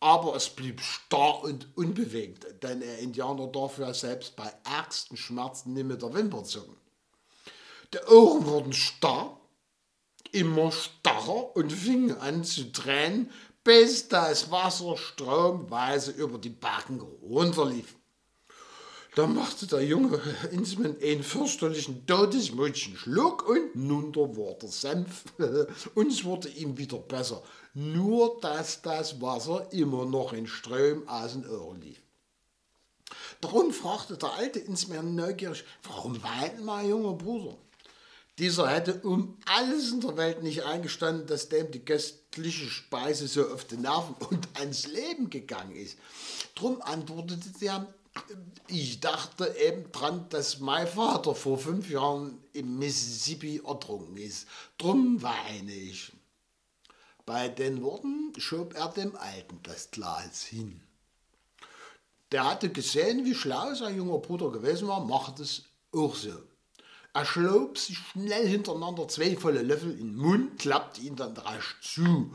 Aber 0.00 0.34
es 0.34 0.50
blieb 0.50 0.80
starr 0.80 1.42
und 1.44 1.68
unbewegt, 1.76 2.62
denn 2.62 2.80
der 2.80 2.98
Indianer 2.98 3.46
darf 3.46 3.78
ja 3.78 3.94
selbst 3.94 4.36
bei 4.36 4.52
ärgsten 4.64 5.16
Schmerzen 5.16 5.74
nicht 5.74 5.86
mit 5.86 6.02
der 6.02 6.12
Wimper 6.12 6.44
zucken. 6.44 6.76
Die 7.92 8.00
Augen 8.00 8.44
wurden 8.46 8.72
starr, 8.72 9.40
immer 10.34 10.72
starrer 10.72 11.56
und 11.56 11.72
fingen 11.72 12.18
an 12.18 12.44
zu 12.44 12.72
tränen, 12.72 13.30
bis 13.62 14.08
das 14.08 14.50
Wasser 14.50 14.96
stromweise 14.96 16.10
über 16.10 16.38
die 16.38 16.50
Backen 16.50 17.00
runterlief. 17.00 17.94
Da 19.14 19.28
machte 19.28 19.68
der 19.68 19.84
junge 19.84 20.20
Insman 20.50 20.96
einen 21.00 21.22
fürchterlichen 21.22 22.04
Todesmutschen 22.04 22.96
Schluck 22.96 23.48
und 23.48 23.76
nun 23.76 24.12
der 24.12 24.34
wurde 24.34 24.66
Senf. 24.66 25.24
Und 25.94 26.10
es 26.10 26.24
wurde 26.24 26.48
ihm 26.48 26.76
wieder 26.76 26.98
besser. 26.98 27.40
Nur, 27.74 28.40
dass 28.40 28.82
das 28.82 29.20
Wasser 29.20 29.68
immer 29.72 30.04
noch 30.04 30.32
in 30.32 30.48
Ström 30.48 31.08
aus 31.08 31.34
den 31.34 31.48
Ohren 31.48 31.80
lief. 31.80 32.02
Darum 33.40 33.72
fragte 33.72 34.16
der 34.16 34.32
alte 34.32 34.58
Insman 34.58 35.14
neugierig, 35.14 35.64
warum 35.84 36.20
weint 36.20 36.64
mein 36.64 36.88
junger 36.88 37.12
Bruder? 37.12 37.56
Dieser 38.38 38.68
hätte 38.68 39.00
um 39.02 39.38
alles 39.46 39.92
in 39.92 40.00
der 40.00 40.16
Welt 40.16 40.42
nicht 40.42 40.64
eingestanden, 40.64 41.26
dass 41.26 41.48
dem 41.48 41.70
die 41.70 41.84
köstliche 41.84 42.66
Speise 42.66 43.28
so 43.28 43.48
auf 43.48 43.64
die 43.64 43.76
Nerven 43.76 44.16
und 44.30 44.48
ans 44.58 44.88
Leben 44.88 45.30
gegangen 45.30 45.76
ist. 45.76 45.96
Drum 46.54 46.82
antwortete 46.82 47.50
der 47.60 47.86
ich 48.68 49.00
dachte 49.00 49.54
eben 49.58 49.90
dran, 49.90 50.28
dass 50.30 50.60
mein 50.60 50.86
Vater 50.86 51.34
vor 51.34 51.58
fünf 51.58 51.90
Jahren 51.90 52.38
im 52.52 52.78
Mississippi 52.78 53.60
ertrunken 53.64 54.16
ist. 54.16 54.46
Drum 54.78 55.20
weine 55.22 55.72
ich. 55.72 56.12
Bei 57.26 57.48
den 57.48 57.82
Worten 57.82 58.32
schob 58.36 58.74
er 58.74 58.88
dem 58.88 59.16
Alten 59.16 59.60
das 59.62 59.90
Glas 59.90 60.44
hin. 60.44 60.80
Der 62.32 62.48
hatte 62.48 62.70
gesehen, 62.70 63.24
wie 63.24 63.34
schlau 63.34 63.74
sein 63.74 63.96
junger 63.96 64.18
Bruder 64.18 64.50
gewesen 64.50 64.88
war, 64.88 65.04
machte 65.04 65.42
es 65.42 65.64
auch 65.92 66.14
so. 66.14 66.32
Er 67.14 67.24
schlob 67.24 67.78
sich 67.78 67.96
schnell 67.96 68.46
hintereinander 68.46 69.06
zwei 69.06 69.36
volle 69.36 69.62
Löffel 69.62 69.92
in 69.92 70.08
den 70.08 70.16
Mund, 70.16 70.58
klappte 70.58 71.00
ihn 71.00 71.14
dann 71.14 71.36
rasch 71.36 71.76
zu. 71.80 72.34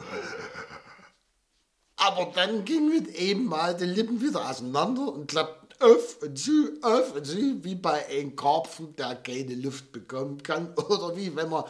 Aber 1.97 2.31
dann 2.33 2.63
ging 2.63 2.87
mit 2.87 3.13
eben 3.15 3.45
mal 3.45 3.75
die 3.75 3.83
Lippen 3.83 4.21
wieder 4.21 4.49
auseinander 4.49 5.11
und 5.11 5.27
klappte 5.27 5.59
auf 5.81 6.21
und 6.21 6.39
zu, 6.39 6.79
auf 6.81 7.13
und 7.13 7.25
zu, 7.25 7.63
wie 7.63 7.75
bei 7.75 8.07
einem 8.07 8.37
Karpfen, 8.37 8.95
der 8.95 9.15
keine 9.15 9.55
Luft 9.55 9.91
bekommen 9.91 10.41
kann. 10.43 10.73
Oder 10.77 11.15
wie 11.17 11.35
wenn 11.35 11.49
man 11.49 11.65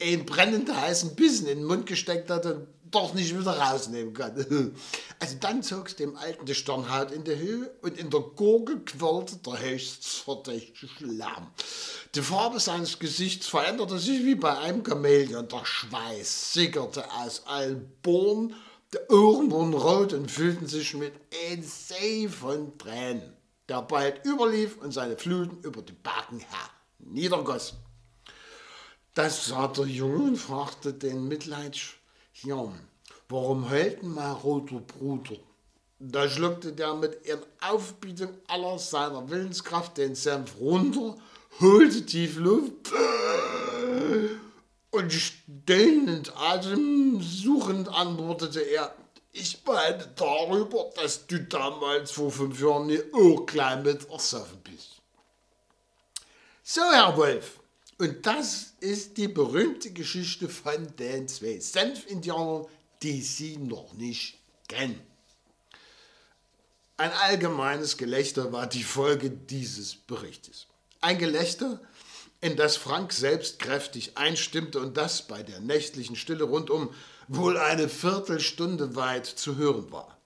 einen 0.00 0.24
brennenden 0.24 0.74
heißen 0.74 1.16
Bissen 1.16 1.48
in 1.48 1.58
den 1.58 1.66
Mund 1.66 1.84
gesteckt 1.86 2.30
hat 2.30 2.46
und 2.46 2.66
doch 2.90 3.14
nicht 3.14 3.38
wieder 3.38 3.58
rausnehmen 3.58 4.14
kann. 4.14 4.74
Also 5.20 5.36
dann 5.40 5.64
zog 5.64 5.88
es 5.88 5.96
dem 5.96 6.16
Alten 6.16 6.46
die 6.46 6.54
Stirnhaut 6.54 7.10
in 7.10 7.24
die 7.24 7.36
Höhe 7.36 7.74
und 7.82 7.98
in 7.98 8.08
der 8.08 8.20
Gurgel 8.20 8.84
quirlte 8.84 9.36
der 9.38 9.58
höchst 9.58 10.06
verdächtige 10.06 11.06
Lärm. 11.06 11.48
Die 12.14 12.22
Farbe 12.22 12.60
seines 12.60 13.00
Gesichts 13.00 13.48
veränderte 13.48 13.98
sich 13.98 14.24
wie 14.24 14.36
bei 14.36 14.56
einem 14.56 14.84
Chamäleon. 14.84 15.48
Der 15.48 15.64
Schweiß 15.64 16.52
sickerte 16.52 17.04
aus 17.12 17.46
allen 17.46 17.90
Bohren, 18.02 18.54
die 18.94 19.12
Ohren 19.12 19.50
wurden 19.50 19.74
rot 19.74 20.12
und 20.12 20.30
füllten 20.30 20.68
sich 20.68 20.94
mit 20.94 21.14
einem 21.50 21.64
See 21.64 22.28
von 22.28 22.78
Tränen 22.78 23.36
der 23.68 23.82
bald 23.82 24.24
überlief 24.24 24.78
und 24.78 24.92
seine 24.92 25.16
Fluten 25.16 25.62
über 25.62 25.82
die 25.82 25.92
Backen 25.92 26.38
her 26.38 26.70
niedergoss. 26.98 27.74
Das 29.14 29.46
sah 29.46 29.68
der 29.68 29.86
Junge 29.86 30.24
und 30.24 30.36
fragte 30.36 30.94
den 30.94 31.28
Mitleidsch, 31.28 31.97
ja, 32.44 32.72
warum 33.28 33.68
hält 33.68 34.02
denn 34.02 34.14
mein 34.14 34.32
roter 34.32 34.80
Bruder? 34.80 35.36
Da 36.00 36.28
schluckte 36.28 36.72
der 36.72 36.94
mit 36.94 37.26
in 37.26 37.38
Aufbietung 37.60 38.30
aller 38.46 38.78
seiner 38.78 39.28
Willenskraft 39.28 39.96
den 39.96 40.14
Senf 40.14 40.54
runter, 40.60 41.16
holte 41.60 42.06
tief 42.06 42.36
Luft 42.36 42.92
und 44.90 45.12
stöhnend, 45.12 46.32
atemsuchend 46.36 47.88
antwortete 47.88 48.60
er, 48.60 48.94
ich 49.32 49.60
meine 49.66 50.08
darüber, 50.16 50.90
dass 50.96 51.26
du 51.26 51.40
damals 51.40 52.12
vor 52.12 52.30
fünf 52.30 52.60
Jahren 52.60 52.86
nicht 52.86 53.04
auch 53.12 53.44
klein 53.46 53.82
mit 53.82 54.08
ersoffen 54.10 54.60
bist. 54.64 55.00
So, 56.62 56.82
Herr 56.92 57.16
Wolf, 57.16 57.57
und 57.98 58.26
das 58.26 58.74
ist 58.80 59.16
die 59.16 59.28
berühmte 59.28 59.90
Geschichte 59.90 60.48
von 60.48 60.94
den 60.96 61.28
zwei 61.28 61.58
Senfindianern, 61.58 62.66
die 63.02 63.20
Sie 63.22 63.56
noch 63.56 63.92
nicht 63.94 64.38
kennen. 64.68 65.00
Ein 66.96 67.12
allgemeines 67.12 67.96
Gelächter 67.96 68.52
war 68.52 68.66
die 68.66 68.82
Folge 68.82 69.30
dieses 69.30 69.94
Berichtes. 69.94 70.66
Ein 71.00 71.18
Gelächter, 71.18 71.80
in 72.40 72.56
das 72.56 72.76
Frank 72.76 73.12
selbst 73.12 73.58
kräftig 73.58 74.16
einstimmte 74.16 74.80
und 74.80 74.96
das 74.96 75.26
bei 75.26 75.42
der 75.42 75.60
nächtlichen 75.60 76.16
Stille 76.16 76.44
rundum 76.44 76.94
wohl 77.26 77.56
eine 77.56 77.88
Viertelstunde 77.88 78.94
weit 78.96 79.26
zu 79.26 79.56
hören 79.56 79.90
war. 79.90 80.16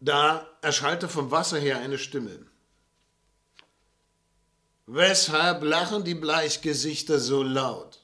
Da 0.00 0.48
erschallte 0.60 1.08
vom 1.08 1.30
Wasser 1.30 1.58
her 1.58 1.78
eine 1.78 1.98
Stimme. 1.98 2.46
Weshalb 4.94 5.64
lachen 5.64 6.04
die 6.04 6.14
Bleichgesichter 6.14 7.18
so 7.18 7.42
laut? 7.42 7.98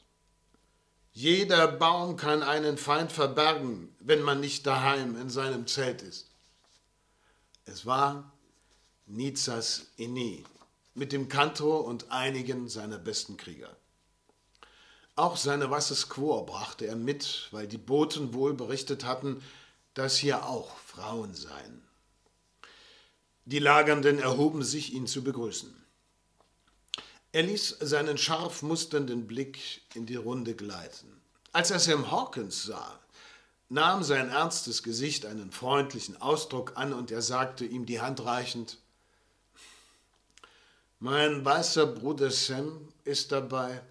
Jeder 1.13 1.69
Baum 1.69 2.17
kann 2.17 2.43
einen 2.43 2.79
Feind 2.79 3.13
verbergen, 3.13 3.95
wenn 4.01 4.23
man 4.23 4.41
nicht 4.41 4.67
daheim 4.67 5.21
in 5.21 5.29
seinem 5.29 5.67
Zelt 5.67 6.01
ist. 6.01 6.31
Es 7.67 7.85
war 7.85 8.33
Nizas 9.05 9.89
Ini 9.99 10.45
mit 10.95 11.13
dem 11.13 11.29
Kantor 11.29 11.85
und 11.85 12.11
einigen 12.11 12.71
seiner 12.71 12.97
besten 12.97 13.37
Krieger. 13.37 13.77
Auch 15.15 15.37
seine 15.37 15.71
Wasses 15.71 16.09
Quor 16.09 16.47
brachte 16.47 16.87
er 16.87 16.97
mit, 16.97 17.49
weil 17.51 17.69
die 17.69 17.77
Boten 17.77 18.33
wohl 18.33 18.55
berichtet 18.55 19.05
hatten, 19.05 19.43
dass 19.93 20.17
hier 20.17 20.47
auch 20.47 20.75
Frauen 20.79 21.35
seien. 21.35 21.83
Die 23.45 23.59
Lagernden 23.59 24.19
erhoben 24.19 24.63
sich, 24.63 24.95
ihn 24.95 25.07
zu 25.07 25.23
begrüßen. 25.23 25.85
Er 27.39 27.45
ließ 27.45 27.77
seinen 27.79 28.19
scharf 28.19 28.63
musternden 28.63 29.29
Blick 29.29 29.61
in 29.95 30.07
die 30.07 30.17
Runde 30.17 30.57
gleiten. 30.57 31.21
Als 31.53 31.71
er 31.71 31.79
Sam 31.79 32.11
Hawkins 32.11 32.65
sah, 32.65 32.99
nahm 33.69 34.03
sein 34.03 34.31
ernstes 34.31 34.83
Gesicht 34.83 35.25
einen 35.25 35.53
freundlichen 35.53 36.21
Ausdruck 36.21 36.73
an 36.75 36.93
und 36.93 37.13
er 37.13 37.23
sagte 37.23 37.65
ihm 37.65 37.87
die 37.87 38.01
Hand 38.01 38.25
reichend, 38.25 38.79
mein 40.99 41.45
weißer 41.45 41.87
Bruder 41.87 42.33
Sam 42.33 42.89
ist 43.05 43.31
dabei. 43.31 43.83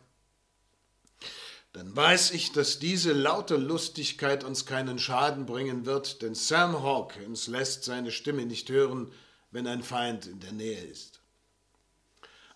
Dann 1.72 1.96
weiß 1.96 2.32
ich, 2.32 2.52
dass 2.52 2.80
diese 2.80 3.14
laute 3.14 3.56
Lustigkeit 3.56 4.44
uns 4.44 4.66
keinen 4.66 5.00
Schaden 5.00 5.46
bringen 5.46 5.86
wird, 5.86 6.22
denn 6.22 6.36
Sam 6.36 6.84
Hawkins 6.84 7.48
lässt 7.48 7.86
seine 7.86 8.12
Stimme 8.12 8.46
nicht 8.46 8.68
hören, 8.68 9.10
wenn 9.52 9.68
ein 9.68 9.84
Feind 9.84 10.26
in 10.28 10.42
der 10.42 10.52
Nähe 10.52 10.84
ist. 10.84 11.22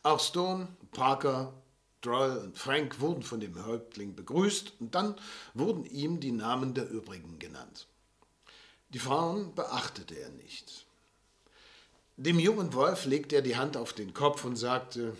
Auch 0.03 0.19
Stone, 0.19 0.67
Parker, 0.91 1.53
Droll 2.01 2.37
und 2.37 2.57
Frank 2.57 2.99
wurden 2.99 3.21
von 3.21 3.39
dem 3.39 3.63
Häuptling 3.63 4.15
begrüßt 4.15 4.73
und 4.79 4.95
dann 4.95 5.15
wurden 5.53 5.85
ihm 5.85 6.19
die 6.19 6.31
Namen 6.31 6.73
der 6.73 6.89
übrigen 6.89 7.37
genannt. 7.37 7.87
Die 8.89 8.99
Frauen 8.99 9.53
beachtete 9.53 10.19
er 10.19 10.29
nicht. 10.29 10.85
Dem 12.17 12.39
jungen 12.39 12.73
Wolf 12.73 13.05
legte 13.05 13.37
er 13.37 13.41
die 13.41 13.55
Hand 13.55 13.77
auf 13.77 13.93
den 13.93 14.13
Kopf 14.13 14.43
und 14.43 14.55
sagte, 14.55 15.15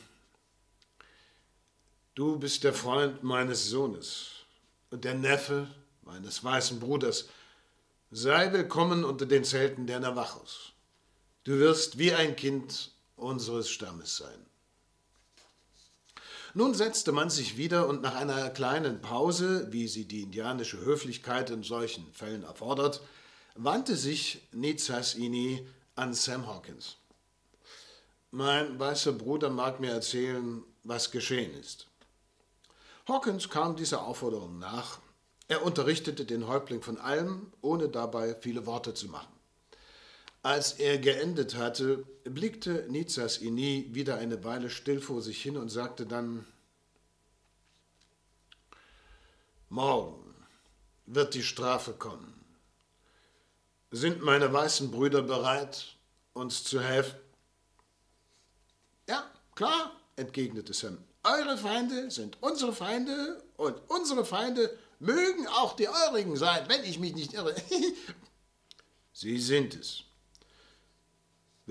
Du 2.16 2.38
bist 2.38 2.64
der 2.64 2.74
Freund 2.74 3.24
meines 3.24 3.70
Sohnes 3.70 4.32
und 4.90 5.06
der 5.06 5.14
Neffe 5.14 5.68
meines 6.02 6.44
weißen 6.44 6.80
Bruders. 6.80 7.30
Sei 8.12 8.52
willkommen 8.52 9.06
unter 9.06 9.26
den 9.26 9.46
Zelten 9.46 9.88
der 9.88 10.02
Navajos. 10.02 10.74
Du 11.46 11.54
wirst 11.60 11.98
wie 11.98 12.14
ein 12.14 12.36
Kind 12.36 12.92
unseres 13.16 13.70
Stammes 13.70 14.18
sein. 14.18 14.46
Nun 16.54 16.74
setzte 16.74 17.14
man 17.14 17.30
sich 17.30 17.56
wieder 17.56 17.88
und 17.88 18.02
nach 18.02 18.16
einer 18.16 18.50
kleinen 18.50 19.02
Pause, 19.02 19.68
wie 19.72 19.88
sie 19.88 20.06
die 20.06 20.24
indianische 20.24 20.80
Höflichkeit 20.80 21.50
in 21.50 21.64
solchen 21.64 22.12
Fällen 22.12 22.44
erfordert, 22.44 23.02
wandte 23.56 23.96
sich 23.96 24.42
Nizas 24.52 25.14
Ini 25.16 25.66
an 25.96 26.14
Sam 26.14 26.48
Hawkins. 26.48 26.98
Mein 28.32 28.78
weißer 28.80 29.14
Bruder 29.14 29.50
mag 29.50 29.80
mir 29.80 29.92
erzählen, 29.92 30.64
was 30.84 31.12
geschehen 31.12 31.54
ist. 31.54 31.88
Hawkins 33.08 33.50
kam 33.50 33.78
dieser 33.78 34.04
Aufforderung 34.04 34.60
nach. 34.60 35.00
Er 35.48 35.66
unterrichtete 35.66 36.26
den 36.26 36.48
Häuptling 36.48 36.82
von 36.82 36.98
allem, 36.98 37.52
ohne 37.62 37.88
dabei 37.88 38.36
viele 38.36 38.66
Worte 38.66 38.94
zu 38.94 39.08
machen. 39.08 39.41
Als 40.44 40.74
er 40.74 40.98
geendet 40.98 41.56
hatte, 41.56 42.04
blickte 42.24 42.88
Nizas 42.90 43.38
Ini 43.38 43.90
wieder 43.92 44.18
eine 44.18 44.44
Weile 44.44 44.72
still 44.72 45.00
vor 45.00 45.22
sich 45.22 45.42
hin 45.42 45.56
und 45.56 45.70
sagte 45.70 46.08
dann, 46.08 46.46
Morgen 49.70 50.36
wird 51.06 51.34
die 51.34 51.44
Strafe 51.44 51.94
kommen. 51.94 52.34
Sind 53.92 54.22
meine 54.22 54.52
weißen 54.52 54.92
Brüder 54.92 55.22
bereit, 55.22 55.96
uns 56.34 56.64
zu 56.64 56.82
helfen? 56.82 57.20
Ja, 59.08 59.30
klar, 59.56 59.96
entgegnete 60.16 60.74
Sam. 60.74 60.98
Eure 61.24 61.58
Feinde 61.58 62.10
sind 62.10 62.38
unsere 62.42 62.74
Feinde 62.74 63.44
und 63.58 63.78
unsere 63.90 64.26
Feinde 64.26 64.78
mögen 65.00 65.48
auch 65.48 65.76
die 65.76 65.88
eurigen 65.88 66.36
sein, 66.36 66.68
wenn 66.68 66.84
ich 66.84 67.00
mich 67.00 67.14
nicht 67.14 67.34
irre. 67.34 67.56
Sie 69.14 69.40
sind 69.40 69.76
es. 69.76 70.04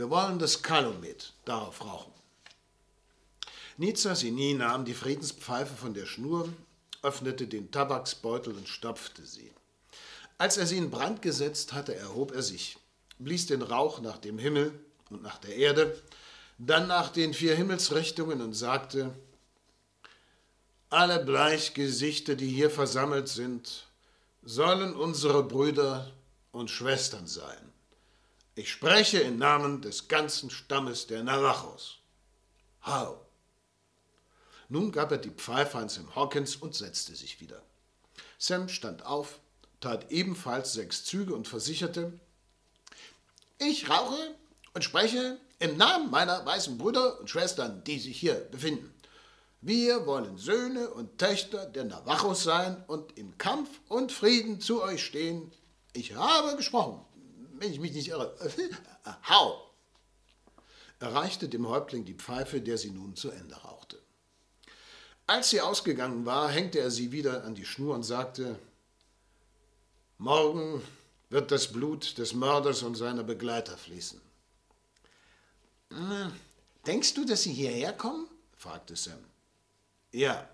Wir 0.00 0.08
wollen 0.08 0.38
das 0.38 0.62
Kalumet 0.62 1.34
darauf 1.44 1.84
rauchen. 1.84 2.14
Nizza 3.76 4.14
Sini 4.14 4.54
nahm 4.54 4.86
die 4.86 4.94
Friedenspfeife 4.94 5.76
von 5.76 5.92
der 5.92 6.06
Schnur, 6.06 6.48
öffnete 7.02 7.46
den 7.46 7.70
Tabaksbeutel 7.70 8.54
und 8.54 8.66
stopfte 8.66 9.26
sie. 9.26 9.52
Als 10.38 10.56
er 10.56 10.66
sie 10.66 10.78
in 10.78 10.90
Brand 10.90 11.20
gesetzt 11.20 11.74
hatte, 11.74 11.94
erhob 11.94 12.32
er 12.32 12.40
sich, 12.40 12.78
blies 13.18 13.44
den 13.44 13.60
Rauch 13.60 14.00
nach 14.00 14.16
dem 14.16 14.38
Himmel 14.38 14.72
und 15.10 15.22
nach 15.22 15.36
der 15.36 15.54
Erde, 15.56 16.00
dann 16.56 16.86
nach 16.86 17.10
den 17.10 17.34
vier 17.34 17.54
Himmelsrichtungen 17.54 18.40
und 18.40 18.54
sagte, 18.54 19.12
alle 20.88 21.22
Bleichgesichter, 21.22 22.36
die 22.36 22.48
hier 22.48 22.70
versammelt 22.70 23.28
sind, 23.28 23.86
sollen 24.42 24.94
unsere 24.94 25.42
Brüder 25.42 26.10
und 26.52 26.70
Schwestern 26.70 27.26
sein. 27.26 27.69
Ich 28.60 28.72
spreche 28.72 29.20
im 29.20 29.38
Namen 29.38 29.80
des 29.80 30.06
ganzen 30.06 30.50
Stammes 30.50 31.06
der 31.06 31.22
Navajos. 31.22 31.96
Hau! 32.84 33.24
Nun 34.68 34.92
gab 34.92 35.12
er 35.12 35.16
die 35.16 35.30
Pfeife 35.30 35.78
an 35.78 35.88
Sam 35.88 36.14
Hawkins 36.14 36.56
und 36.56 36.74
setzte 36.74 37.16
sich 37.16 37.40
wieder. 37.40 37.62
Sam 38.36 38.68
stand 38.68 39.06
auf, 39.06 39.40
tat 39.80 40.12
ebenfalls 40.12 40.74
sechs 40.74 41.06
Züge 41.06 41.34
und 41.34 41.48
versicherte, 41.48 42.12
ich 43.58 43.88
rauche 43.88 44.36
und 44.74 44.84
spreche 44.84 45.38
im 45.58 45.78
Namen 45.78 46.10
meiner 46.10 46.44
weißen 46.44 46.76
Brüder 46.76 47.18
und 47.18 47.30
Schwestern, 47.30 47.82
die 47.84 47.98
sich 47.98 48.20
hier 48.20 48.34
befinden. 48.34 48.92
Wir 49.62 50.04
wollen 50.04 50.36
Söhne 50.36 50.90
und 50.90 51.16
Töchter 51.16 51.64
der 51.64 51.84
Navajos 51.84 52.42
sein 52.42 52.84
und 52.88 53.16
im 53.16 53.38
Kampf 53.38 53.70
und 53.88 54.12
Frieden 54.12 54.60
zu 54.60 54.82
euch 54.82 55.02
stehen. 55.02 55.50
Ich 55.94 56.14
habe 56.14 56.58
gesprochen, 56.58 57.00
wenn 57.60 57.72
ich 57.72 57.78
mich 57.78 57.92
nicht 57.92 58.08
irre. 58.08 58.34
Hau! 59.28 59.70
Er 60.98 61.14
reichte 61.14 61.48
dem 61.48 61.68
Häuptling 61.68 62.04
die 62.04 62.14
Pfeife, 62.14 62.60
der 62.60 62.78
sie 62.78 62.90
nun 62.90 63.14
zu 63.16 63.30
Ende 63.30 63.54
rauchte. 63.54 63.98
Als 65.26 65.50
sie 65.50 65.60
ausgegangen 65.60 66.26
war, 66.26 66.50
hängte 66.50 66.80
er 66.80 66.90
sie 66.90 67.12
wieder 67.12 67.44
an 67.44 67.54
die 67.54 67.64
Schnur 67.64 67.94
und 67.94 68.02
sagte, 68.02 68.58
Morgen 70.18 70.82
wird 71.28 71.50
das 71.50 71.72
Blut 71.72 72.18
des 72.18 72.34
Mörders 72.34 72.82
und 72.82 72.94
seiner 72.94 73.22
Begleiter 73.22 73.76
fließen. 73.76 74.20
Denkst 76.86 77.14
du, 77.14 77.24
dass 77.24 77.42
sie 77.42 77.52
hierher 77.52 77.92
kommen? 77.92 78.26
fragte 78.56 78.96
Sam. 78.96 79.24
Ja. 80.12 80.48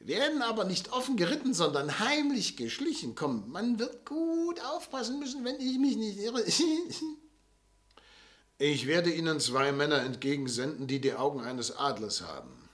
Werden 0.00 0.42
aber 0.42 0.64
nicht 0.64 0.92
offen 0.92 1.16
geritten, 1.16 1.54
sondern 1.54 1.98
heimlich 1.98 2.56
geschlichen. 2.56 3.14
Komm, 3.14 3.50
man 3.50 3.78
wird 3.78 4.06
gut 4.06 4.60
aufpassen 4.64 5.18
müssen, 5.18 5.44
wenn 5.44 5.60
ich 5.60 5.78
mich 5.78 5.96
nicht 5.96 6.18
irre. 6.18 6.44
ich 8.58 8.86
werde 8.86 9.12
Ihnen 9.12 9.40
zwei 9.40 9.72
Männer 9.72 10.02
entgegensenden, 10.02 10.86
die 10.86 11.00
die 11.00 11.14
Augen 11.14 11.40
eines 11.40 11.76
Adlers 11.76 12.22
haben. 12.22 12.68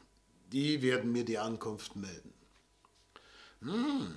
Die 0.52 0.82
werden 0.82 1.12
mir 1.12 1.24
die 1.24 1.38
Ankunft 1.38 1.96
melden. 1.96 2.32
Hm. 3.60 4.14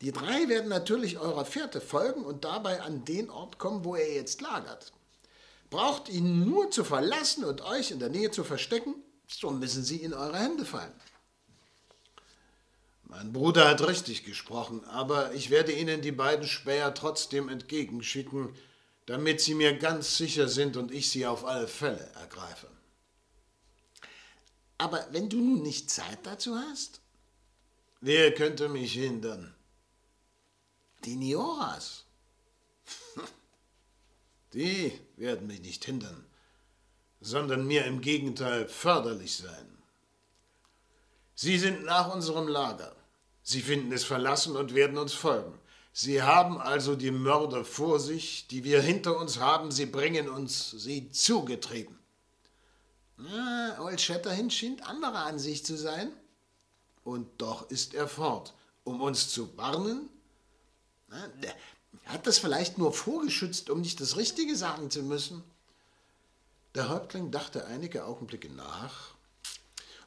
Die 0.00 0.12
drei 0.12 0.48
werden 0.48 0.68
natürlich 0.68 1.18
eurer 1.18 1.44
Fährte 1.44 1.80
folgen 1.80 2.24
und 2.24 2.44
dabei 2.44 2.80
an 2.80 3.04
den 3.04 3.30
Ort 3.30 3.58
kommen, 3.58 3.84
wo 3.84 3.94
er 3.94 4.12
jetzt 4.12 4.40
lagert. 4.40 4.92
Braucht 5.68 6.08
ihn 6.08 6.48
nur 6.48 6.70
zu 6.70 6.84
verlassen 6.84 7.44
und 7.44 7.60
euch 7.60 7.92
in 7.92 8.00
der 8.00 8.08
Nähe 8.08 8.30
zu 8.30 8.42
verstecken, 8.42 8.94
so 9.28 9.50
müssen 9.50 9.84
sie 9.84 9.98
in 9.98 10.14
eure 10.14 10.38
Hände 10.38 10.64
fallen. 10.64 10.92
Mein 13.10 13.32
Bruder 13.32 13.68
hat 13.68 13.86
richtig 13.86 14.24
gesprochen, 14.24 14.84
aber 14.86 15.34
ich 15.34 15.50
werde 15.50 15.72
Ihnen 15.72 16.00
die 16.00 16.12
beiden 16.12 16.46
Späher 16.46 16.94
trotzdem 16.94 17.48
entgegenschicken, 17.48 18.54
damit 19.06 19.40
Sie 19.40 19.54
mir 19.54 19.76
ganz 19.76 20.16
sicher 20.16 20.48
sind 20.48 20.76
und 20.76 20.92
ich 20.92 21.10
Sie 21.10 21.26
auf 21.26 21.44
alle 21.44 21.68
Fälle 21.68 22.08
ergreife. 22.20 22.68
Aber 24.78 25.06
wenn 25.10 25.28
du 25.28 25.38
nun 25.38 25.62
nicht 25.62 25.90
Zeit 25.90 26.20
dazu 26.22 26.56
hast? 26.56 27.00
Wer 28.00 28.32
könnte 28.32 28.68
mich 28.68 28.94
hindern? 28.94 29.54
Die 31.04 31.16
Nioras. 31.16 32.04
Die 34.54 34.98
werden 35.16 35.46
mich 35.46 35.60
nicht 35.60 35.84
hindern 35.84 36.24
sondern 37.20 37.66
mir 37.66 37.84
im 37.84 38.00
Gegenteil 38.00 38.66
förderlich 38.66 39.36
sein. 39.36 39.78
Sie 41.34 41.58
sind 41.58 41.84
nach 41.84 42.12
unserem 42.12 42.48
Lager. 42.48 42.94
Sie 43.50 43.62
finden 43.62 43.90
es 43.90 44.04
verlassen 44.04 44.54
und 44.54 44.76
werden 44.76 44.96
uns 44.96 45.12
folgen. 45.12 45.58
Sie 45.92 46.22
haben 46.22 46.60
also 46.60 46.94
die 46.94 47.10
Mörder 47.10 47.64
vor 47.64 47.98
sich, 47.98 48.46
die 48.46 48.62
wir 48.62 48.80
hinter 48.80 49.18
uns 49.18 49.40
haben, 49.40 49.72
sie 49.72 49.86
bringen 49.86 50.28
uns 50.28 50.70
sie 50.70 51.10
zugetrieben. 51.10 51.98
Na, 53.16 53.76
Old 53.80 54.00
Shatterhand 54.00 54.52
scheint 54.52 54.86
anderer 54.86 55.24
Ansicht 55.24 55.66
zu 55.66 55.76
sein. 55.76 56.12
Und 57.02 57.26
doch 57.38 57.68
ist 57.70 57.92
er 57.92 58.06
fort, 58.06 58.54
um 58.84 59.00
uns 59.00 59.30
zu 59.30 59.56
warnen? 59.56 60.08
Na, 61.08 61.28
hat 62.04 62.28
das 62.28 62.38
vielleicht 62.38 62.78
nur 62.78 62.92
vorgeschützt, 62.92 63.68
um 63.68 63.80
nicht 63.80 64.00
das 64.00 64.16
Richtige 64.16 64.54
sagen 64.54 64.92
zu 64.92 65.02
müssen. 65.02 65.42
Der 66.76 66.88
Häuptling 66.88 67.32
dachte 67.32 67.66
einige 67.66 68.04
Augenblicke 68.04 68.48
nach 68.48 69.16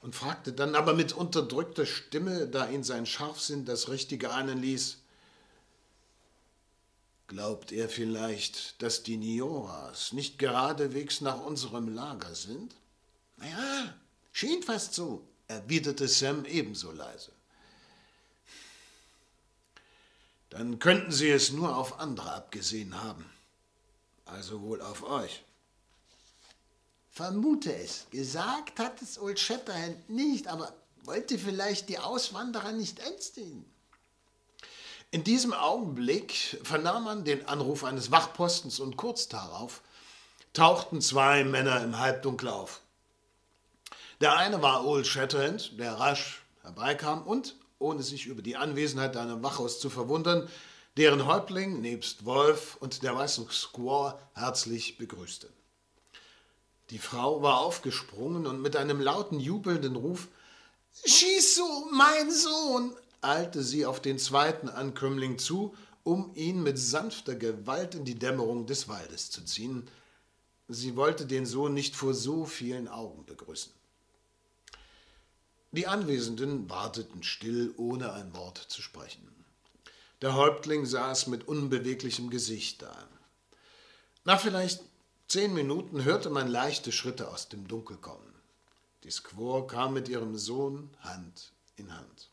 und 0.03 0.13
fragte 0.15 0.53
dann 0.53 0.75
aber 0.75 0.93
mit 0.93 1.13
unterdrückter 1.13 1.85
Stimme, 1.85 2.47
da 2.47 2.69
ihn 2.69 2.83
sein 2.83 3.05
Scharfsinn 3.05 3.65
das 3.65 3.89
Richtige 3.89 4.31
ahnen 4.31 4.61
ließ, 4.61 4.97
Glaubt 7.27 7.71
er 7.71 7.89
vielleicht, 7.89 8.79
dass 8.83 9.01
die 9.01 9.17
Nioras 9.17 10.11
nicht 10.11 10.37
geradewegs 10.37 11.21
nach 11.21 11.39
unserem 11.39 11.87
Lager 11.87 12.35
sind? 12.35 12.75
Naja, 13.37 13.95
schien 14.31 14.61
fast 14.61 14.93
so, 14.93 15.25
erwiderte 15.47 16.07
Sam 16.07 16.45
ebenso 16.45 16.91
leise. 16.91 17.31
Dann 20.51 20.77
könnten 20.77 21.11
sie 21.11 21.29
es 21.29 21.51
nur 21.51 21.75
auf 21.75 21.99
andere 21.99 22.33
abgesehen 22.33 23.01
haben. 23.01 23.27
Also 24.25 24.61
wohl 24.61 24.81
auf 24.81 25.01
euch. 25.01 25.43
Vermute 27.13 27.71
es. 27.71 28.07
Gesagt 28.09 28.79
hat 28.79 28.99
es 28.99 29.21
Old 29.21 29.39
Shatterhand 29.39 30.09
nicht, 30.09 30.47
aber 30.47 30.73
wollte 31.03 31.37
vielleicht 31.37 31.87
die 31.89 31.99
Auswanderer 31.99 32.71
nicht 32.71 32.97
ängstigen. 33.01 33.65
In 35.11 35.23
diesem 35.23 35.53
Augenblick 35.53 36.57
vernahm 36.63 37.03
man 37.03 37.23
den 37.23 37.47
Anruf 37.47 37.83
eines 37.83 38.09
Wachpostens 38.09 38.79
und 38.79 38.97
kurz 38.97 39.27
darauf 39.27 39.83
tauchten 40.53 41.01
zwei 41.01 41.43
Männer 41.43 41.83
im 41.83 41.99
Halbdunkel 41.99 42.49
auf. 42.49 42.81
Der 44.19 44.35
eine 44.35 44.63
war 44.63 44.83
Old 44.83 45.05
Shatterhand, 45.05 45.79
der 45.79 45.93
rasch 45.93 46.41
herbeikam 46.63 47.21
und, 47.27 47.55
ohne 47.77 48.01
sich 48.01 48.25
über 48.25 48.41
die 48.41 48.55
Anwesenheit 48.55 49.17
einer 49.17 49.43
Wachhaus 49.43 49.79
zu 49.79 49.91
verwundern, 49.91 50.49
deren 50.97 51.27
Häuptling 51.27 51.79
nebst 51.79 52.25
Wolf 52.25 52.75
und 52.79 53.03
der 53.03 53.15
weißen 53.15 53.47
Squaw 53.51 54.17
herzlich 54.33 54.97
begrüßte. 54.97 55.53
Die 56.93 56.99
Frau 56.99 57.41
war 57.41 57.59
aufgesprungen 57.61 58.45
und 58.45 58.61
mit 58.61 58.75
einem 58.75 59.01
lauten, 59.01 59.39
jubelnden 59.39 59.95
Ruf 59.95 60.27
Schieß 61.03 61.55
so, 61.55 61.87
mein 61.91 62.29
Sohn! 62.29 62.95
eilte 63.19 63.63
sie 63.63 63.87
auf 63.87 63.99
den 63.99 64.19
zweiten 64.19 64.69
Ankömmling 64.69 65.39
zu, 65.39 65.75
um 66.03 66.35
ihn 66.35 66.61
mit 66.61 66.77
sanfter 66.77 67.33
Gewalt 67.33 67.95
in 67.95 68.05
die 68.05 68.19
Dämmerung 68.19 68.67
des 68.67 68.89
Waldes 68.89 69.31
zu 69.31 69.43
ziehen. 69.43 69.89
Sie 70.67 70.95
wollte 70.95 71.25
den 71.25 71.47
Sohn 71.47 71.73
nicht 71.73 71.95
vor 71.95 72.13
so 72.13 72.45
vielen 72.45 72.87
Augen 72.87 73.25
begrüßen. 73.25 73.73
Die 75.71 75.87
Anwesenden 75.87 76.69
warteten 76.69 77.23
still, 77.23 77.73
ohne 77.75 78.13
ein 78.13 78.35
Wort 78.35 78.59
zu 78.59 78.83
sprechen. 78.83 79.27
Der 80.21 80.35
Häuptling 80.35 80.85
saß 80.85 81.25
mit 81.25 81.47
unbeweglichem 81.47 82.29
Gesicht 82.29 82.83
da. 82.83 82.95
Nach 84.25 84.39
vielleicht 84.39 84.83
zehn 85.33 85.55
Minuten 85.55 86.03
hörte 86.03 86.29
man 86.29 86.47
leichte 86.47 86.91
Schritte 86.91 87.27
aus 87.27 87.49
dem 87.49 87.67
Dunkel 87.67 87.97
kommen. 87.97 88.35
Die 89.03 89.09
Squaw 89.09 89.65
kam 89.65 89.95
mit 89.95 90.07
ihrem 90.07 90.37
Sohn 90.37 90.91
Hand 90.99 91.53
in 91.75 91.91
Hand. 91.91 92.29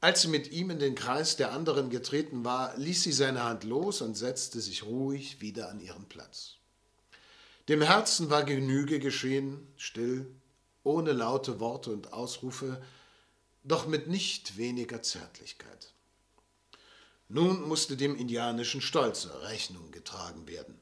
Als 0.00 0.22
sie 0.22 0.28
mit 0.28 0.50
ihm 0.50 0.70
in 0.70 0.78
den 0.78 0.94
Kreis 0.94 1.36
der 1.36 1.52
anderen 1.52 1.90
getreten 1.90 2.42
war, 2.42 2.74
ließ 2.78 3.02
sie 3.02 3.12
seine 3.12 3.44
Hand 3.44 3.64
los 3.64 4.00
und 4.00 4.14
setzte 4.14 4.62
sich 4.62 4.84
ruhig 4.84 5.42
wieder 5.42 5.68
an 5.68 5.78
ihren 5.78 6.06
Platz. 6.06 6.54
Dem 7.68 7.82
Herzen 7.82 8.30
war 8.30 8.44
Genüge 8.44 8.98
geschehen, 8.98 9.58
still, 9.76 10.26
ohne 10.84 11.12
laute 11.12 11.60
Worte 11.60 11.90
und 11.90 12.14
Ausrufe, 12.14 12.82
doch 13.62 13.86
mit 13.86 14.06
nicht 14.06 14.56
weniger 14.56 15.02
Zärtlichkeit. 15.02 15.92
Nun 17.28 17.68
musste 17.68 17.98
dem 17.98 18.16
indianischen 18.16 18.80
Stolze 18.80 19.42
Rechnung 19.42 19.90
getragen 19.90 20.48
werden. 20.48 20.80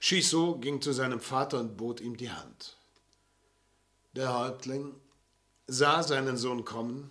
Shiso 0.00 0.58
ging 0.58 0.80
zu 0.80 0.92
seinem 0.92 1.20
Vater 1.20 1.60
und 1.60 1.76
bot 1.76 2.00
ihm 2.00 2.16
die 2.16 2.30
Hand. 2.30 2.76
Der 4.12 4.38
Häuptling 4.38 4.94
sah 5.66 6.02
seinen 6.02 6.36
Sohn 6.36 6.64
kommen 6.64 7.10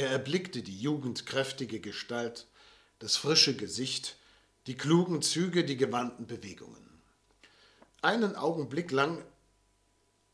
er 0.00 0.08
erblickte 0.08 0.62
die 0.62 0.78
jugendkräftige 0.80 1.78
Gestalt, 1.78 2.46
das 3.00 3.16
frische 3.16 3.54
Gesicht, 3.54 4.16
die 4.66 4.74
klugen 4.74 5.20
Züge, 5.20 5.62
die 5.62 5.76
gewandten 5.76 6.26
Bewegungen. 6.26 6.88
Einen 8.00 8.34
Augenblick 8.34 8.92
lang, 8.92 9.22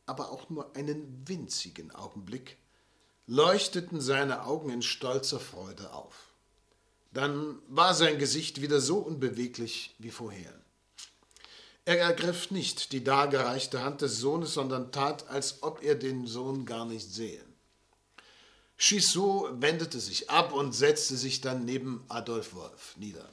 aber 0.06 0.30
auch 0.30 0.50
nur 0.50 0.76
einen 0.76 1.26
winzigen 1.26 1.90
Augenblick, 1.90 2.58
leuchteten 3.26 4.00
seine 4.00 4.44
Augen 4.44 4.70
in 4.70 4.82
stolzer 4.82 5.40
Freude 5.40 5.92
auf. 5.92 6.28
Dann 7.12 7.58
war 7.66 7.94
sein 7.94 8.18
Gesicht 8.18 8.60
wieder 8.60 8.80
so 8.80 8.98
unbeweglich 8.98 9.96
wie 9.98 10.12
vorher. 10.12 10.54
Er 11.86 12.00
ergriff 12.00 12.50
nicht 12.50 12.90
die 12.90 13.04
dargereichte 13.04 13.84
Hand 13.84 14.00
des 14.02 14.18
Sohnes, 14.18 14.54
sondern 14.54 14.90
tat, 14.90 15.28
als 15.28 15.62
ob 15.62 15.84
er 15.84 15.94
den 15.94 16.26
Sohn 16.26 16.66
gar 16.66 16.84
nicht 16.84 17.08
sehe. 17.08 17.40
Chissot 18.76 19.62
wendete 19.62 20.00
sich 20.00 20.28
ab 20.28 20.52
und 20.52 20.72
setzte 20.72 21.16
sich 21.16 21.40
dann 21.42 21.64
neben 21.64 22.04
Adolf 22.08 22.54
Wolf 22.54 22.96
nieder. 22.96 23.28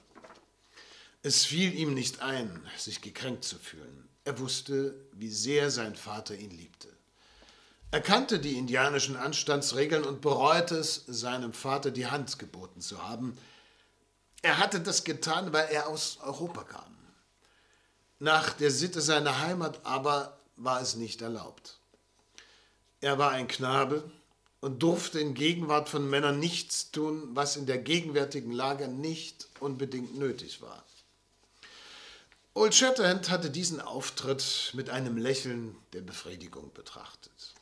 Es 1.24 1.46
fiel 1.46 1.74
ihm 1.74 1.96
nicht 1.96 2.22
ein, 2.22 2.63
sich 2.78 3.02
gekränkt 3.02 3.44
zu 3.44 3.58
fühlen. 3.58 4.08
Er 4.24 4.38
wusste, 4.38 4.94
wie 5.13 5.32
sehr 5.32 5.72
sein 5.72 5.96
Vater 5.96 6.36
ihn 6.36 6.52
liebte. 6.52 6.89
Er 7.89 8.02
kannte 8.02 8.38
die 8.39 8.60
indianischen 8.60 9.16
Anstandsregeln 9.16 10.04
und 10.04 10.22
bereute 10.22 10.76
es, 10.76 11.04
seinem 11.08 11.54
Vater 11.54 11.89
die 11.89 12.06
Hand 12.06 12.38
geboten 12.38 12.82
zu 12.82 13.02
haben. 13.02 13.36
Er 14.44 14.60
hatte 14.60 14.80
das 14.80 15.04
getan, 15.04 15.54
weil 15.54 15.70
er 15.72 15.88
aus 15.88 16.20
Europa 16.22 16.63
kam. 16.66 16.93
Nach 18.24 18.54
der 18.54 18.72
Sitte 18.72 19.02
seiner 19.02 19.42
Heimat 19.42 19.86
aber 19.86 20.40
war 20.56 20.82
es 20.82 20.96
nicht 20.96 21.22
erlaubt. 21.22 21.78
Er 23.02 23.18
war 23.18 23.32
ein 23.32 23.50
Knabe, 23.50 24.10
und 24.62 24.82
durfte 24.82 25.20
in 25.20 25.34
Gegenwart 25.34 25.90
von 25.90 26.10
Männern 26.10 26.40
nichts 26.40 26.90
tun, 26.92 27.28
was 27.34 27.58
in 27.58 27.66
der 27.66 27.80
gegenwärtigen 27.80 28.54
Lage 28.54 28.88
nicht 28.88 29.50
unbedingt 29.60 30.18
nötig 30.18 30.62
war. 30.62 30.86
Old 32.54 32.74
Shatterhand 32.74 33.30
hatte 33.30 33.50
diesen 33.50 33.82
Auftritt 33.82 34.72
mit 34.74 34.90
einem 34.90 35.18
Lächeln 35.18 35.76
der 35.92 36.00
Befriedigung 36.00 36.72
betrachtet. 36.74 37.54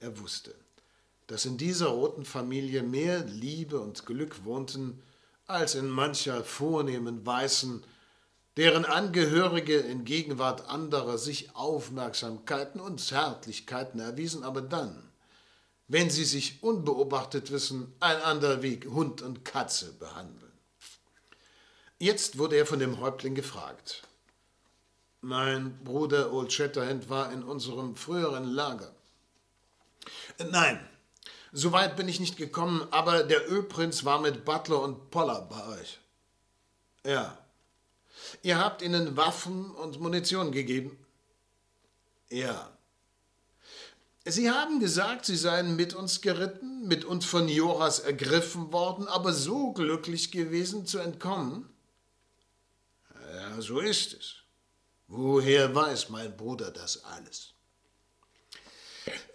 Er 0.00 0.18
wusste, 0.18 0.54
dass 1.26 1.44
in 1.44 1.58
dieser 1.58 1.88
roten 1.88 2.24
Familie 2.24 2.82
mehr 2.82 3.24
Liebe 3.24 3.78
und 3.78 4.06
Glück 4.06 4.46
wohnten 4.46 5.02
als 5.46 5.74
in 5.74 5.90
mancher 5.90 6.44
vornehmen 6.44 7.26
Weißen, 7.26 7.84
deren 8.56 8.84
Angehörige 8.84 9.76
in 9.76 10.04
Gegenwart 10.04 10.68
anderer 10.68 11.18
sich 11.18 11.54
Aufmerksamkeiten 11.56 12.80
und 12.80 13.00
Zärtlichkeiten 13.00 14.00
erwiesen, 14.00 14.44
aber 14.44 14.60
dann, 14.60 15.10
wenn 15.88 16.10
sie 16.10 16.24
sich 16.24 16.62
unbeobachtet 16.62 17.50
wissen, 17.50 17.94
einander 18.00 18.62
wie 18.62 18.80
Hund 18.80 19.22
und 19.22 19.44
Katze 19.44 19.92
behandeln. 19.92 20.52
Jetzt 21.98 22.38
wurde 22.38 22.56
er 22.56 22.66
von 22.66 22.78
dem 22.78 23.00
Häuptling 23.00 23.34
gefragt. 23.34 24.02
Mein 25.20 25.78
Bruder 25.84 26.32
Old 26.32 26.52
Shatterhand 26.52 27.08
war 27.08 27.32
in 27.32 27.44
unserem 27.44 27.94
früheren 27.94 28.44
Lager. 28.44 28.92
Nein, 30.50 30.80
so 31.52 31.70
weit 31.72 31.96
bin 31.96 32.08
ich 32.08 32.18
nicht 32.18 32.36
gekommen, 32.36 32.86
aber 32.90 33.22
der 33.22 33.50
Ölprinz 33.50 34.04
war 34.04 34.20
mit 34.20 34.44
Butler 34.44 34.80
und 34.82 35.10
Poller 35.10 35.42
bei 35.42 35.78
euch. 35.78 36.00
Ja. 37.06 37.38
Ihr 38.42 38.58
habt 38.58 38.82
ihnen 38.82 39.16
Waffen 39.16 39.70
und 39.70 40.00
Munition 40.00 40.52
gegeben? 40.52 40.96
Ja. 42.30 42.70
Sie 44.24 44.50
haben 44.50 44.78
gesagt, 44.80 45.26
Sie 45.26 45.36
seien 45.36 45.76
mit 45.76 45.94
uns 45.94 46.20
geritten, 46.20 46.86
mit 46.86 47.04
uns 47.04 47.24
von 47.24 47.48
Joras 47.48 47.98
ergriffen 47.98 48.72
worden, 48.72 49.08
aber 49.08 49.32
so 49.32 49.72
glücklich 49.72 50.30
gewesen 50.30 50.86
zu 50.86 50.98
entkommen? 50.98 51.68
Ja, 53.34 53.60
so 53.60 53.80
ist 53.80 54.14
es. 54.14 54.34
Woher 55.08 55.74
weiß 55.74 56.08
mein 56.08 56.36
Bruder 56.36 56.70
das 56.70 57.04
alles? 57.04 57.52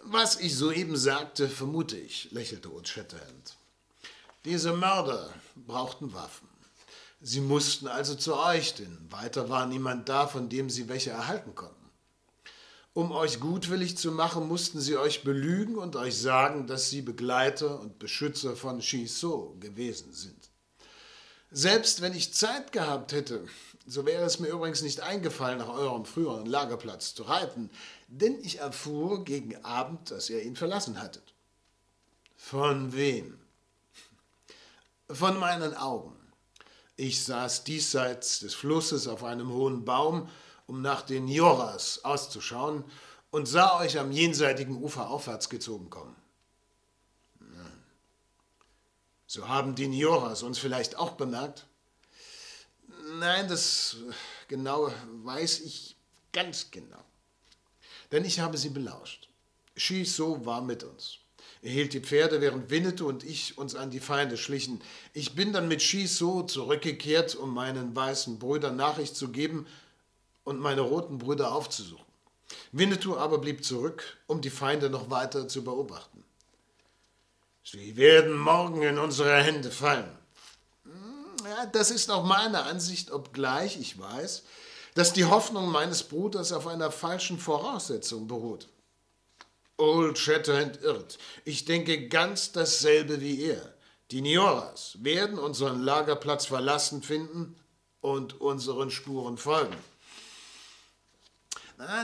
Was 0.00 0.40
ich 0.40 0.56
soeben 0.56 0.96
sagte, 0.96 1.48
vermute 1.48 1.96
ich, 1.98 2.30
lächelte 2.30 2.72
Old 2.72 2.88
Shatterhand. 2.88 3.56
Diese 4.44 4.72
Mörder 4.72 5.32
brauchten 5.54 6.14
Waffen. 6.14 6.48
Sie 7.20 7.40
mussten 7.40 7.88
also 7.88 8.14
zu 8.14 8.36
euch, 8.36 8.74
denn 8.74 8.96
weiter 9.10 9.48
war 9.48 9.66
niemand 9.66 10.08
da, 10.08 10.26
von 10.26 10.48
dem 10.48 10.70
sie 10.70 10.88
welche 10.88 11.10
erhalten 11.10 11.54
konnten. 11.54 11.74
Um 12.94 13.12
euch 13.12 13.40
gutwillig 13.40 13.96
zu 13.96 14.12
machen, 14.12 14.48
mussten 14.48 14.80
sie 14.80 14.96
euch 14.96 15.22
belügen 15.22 15.76
und 15.78 15.96
euch 15.96 16.16
sagen, 16.18 16.66
dass 16.66 16.90
sie 16.90 17.02
Begleiter 17.02 17.80
und 17.80 17.98
Beschützer 17.98 18.56
von 18.56 18.82
Shiso 18.82 19.56
gewesen 19.60 20.12
sind. 20.12 20.50
Selbst 21.50 22.02
wenn 22.02 22.14
ich 22.14 22.34
Zeit 22.34 22.72
gehabt 22.72 23.12
hätte, 23.12 23.46
So 23.90 24.04
wäre 24.04 24.24
es 24.24 24.38
mir 24.38 24.48
übrigens 24.48 24.82
nicht 24.82 25.00
eingefallen, 25.00 25.60
nach 25.60 25.70
eurem 25.70 26.04
früheren 26.04 26.44
Lagerplatz 26.44 27.14
zu 27.14 27.22
reiten, 27.22 27.70
denn 28.06 28.38
ich 28.42 28.58
erfuhr 28.58 29.24
gegen 29.24 29.64
Abend, 29.64 30.10
dass 30.10 30.28
ihr 30.28 30.42
ihn 30.42 30.56
verlassen 30.56 31.00
hattet. 31.00 31.32
Von 32.36 32.92
wem? 32.92 33.38
Von 35.08 35.38
meinen 35.38 35.74
Augen. 35.74 36.17
Ich 37.00 37.22
saß 37.22 37.62
diesseits 37.62 38.40
des 38.40 38.56
Flusses 38.56 39.06
auf 39.06 39.22
einem 39.22 39.52
hohen 39.52 39.84
Baum, 39.84 40.28
um 40.66 40.82
nach 40.82 41.02
den 41.02 41.28
Joras 41.28 42.04
auszuschauen, 42.04 42.82
und 43.30 43.46
sah 43.46 43.78
euch 43.78 44.00
am 44.00 44.10
jenseitigen 44.10 44.82
Ufer 44.82 45.08
aufwärts 45.08 45.48
gezogen 45.48 45.90
kommen. 45.90 46.16
So 49.28 49.46
haben 49.46 49.76
die 49.76 49.86
Nioras 49.86 50.42
uns 50.42 50.58
vielleicht 50.58 50.96
auch 50.96 51.12
bemerkt? 51.12 51.66
Nein, 53.20 53.46
das 53.46 53.96
genau 54.48 54.90
weiß 55.22 55.60
ich 55.60 55.94
ganz 56.32 56.72
genau. 56.72 57.04
Denn 58.10 58.24
ich 58.24 58.40
habe 58.40 58.58
sie 58.58 58.70
belauscht. 58.70 59.28
Shiso 59.76 60.44
war 60.44 60.62
mit 60.62 60.82
uns. 60.82 61.18
Er 61.62 61.70
hielt 61.70 61.92
die 61.92 62.00
Pferde, 62.00 62.40
während 62.40 62.70
Winnetou 62.70 63.08
und 63.08 63.24
ich 63.24 63.58
uns 63.58 63.74
an 63.74 63.90
die 63.90 64.00
Feinde 64.00 64.36
schlichen. 64.36 64.80
Ich 65.12 65.34
bin 65.34 65.52
dann 65.52 65.68
mit 65.68 65.82
Shiso 65.82 66.42
zurückgekehrt, 66.42 67.34
um 67.34 67.52
meinen 67.52 67.96
weißen 67.96 68.38
Brüdern 68.38 68.76
Nachricht 68.76 69.16
zu 69.16 69.28
geben 69.28 69.66
und 70.44 70.60
meine 70.60 70.82
roten 70.82 71.18
Brüder 71.18 71.52
aufzusuchen. 71.52 72.04
Winnetou 72.72 73.16
aber 73.16 73.38
blieb 73.38 73.64
zurück, 73.64 74.16
um 74.26 74.40
die 74.40 74.50
Feinde 74.50 74.88
noch 74.88 75.10
weiter 75.10 75.48
zu 75.48 75.64
beobachten. 75.64 76.24
Sie 77.64 77.96
werden 77.96 78.38
morgen 78.38 78.82
in 78.82 78.98
unsere 78.98 79.42
Hände 79.42 79.70
fallen. 79.70 80.08
Hm, 80.84 81.44
ja, 81.44 81.66
das 81.66 81.90
ist 81.90 82.10
auch 82.10 82.24
meine 82.24 82.62
Ansicht, 82.62 83.10
obgleich 83.10 83.78
ich 83.78 83.98
weiß, 83.98 84.44
dass 84.94 85.12
die 85.12 85.26
Hoffnung 85.26 85.70
meines 85.70 86.02
Bruders 86.02 86.52
auf 86.52 86.66
einer 86.66 86.90
falschen 86.90 87.38
Voraussetzung 87.38 88.26
beruht. 88.26 88.68
Old 89.78 90.18
Shatterhand 90.18 90.82
irrt. 90.82 91.18
Ich 91.44 91.64
denke 91.64 92.08
ganz 92.08 92.52
dasselbe 92.52 93.20
wie 93.20 93.42
er. 93.42 93.74
Die 94.10 94.20
Nioras 94.20 94.96
werden 95.00 95.38
unseren 95.38 95.82
Lagerplatz 95.82 96.46
verlassen 96.46 97.02
finden 97.02 97.56
und 98.00 98.40
unseren 98.40 98.90
Spuren 98.90 99.38
folgen. 99.38 99.76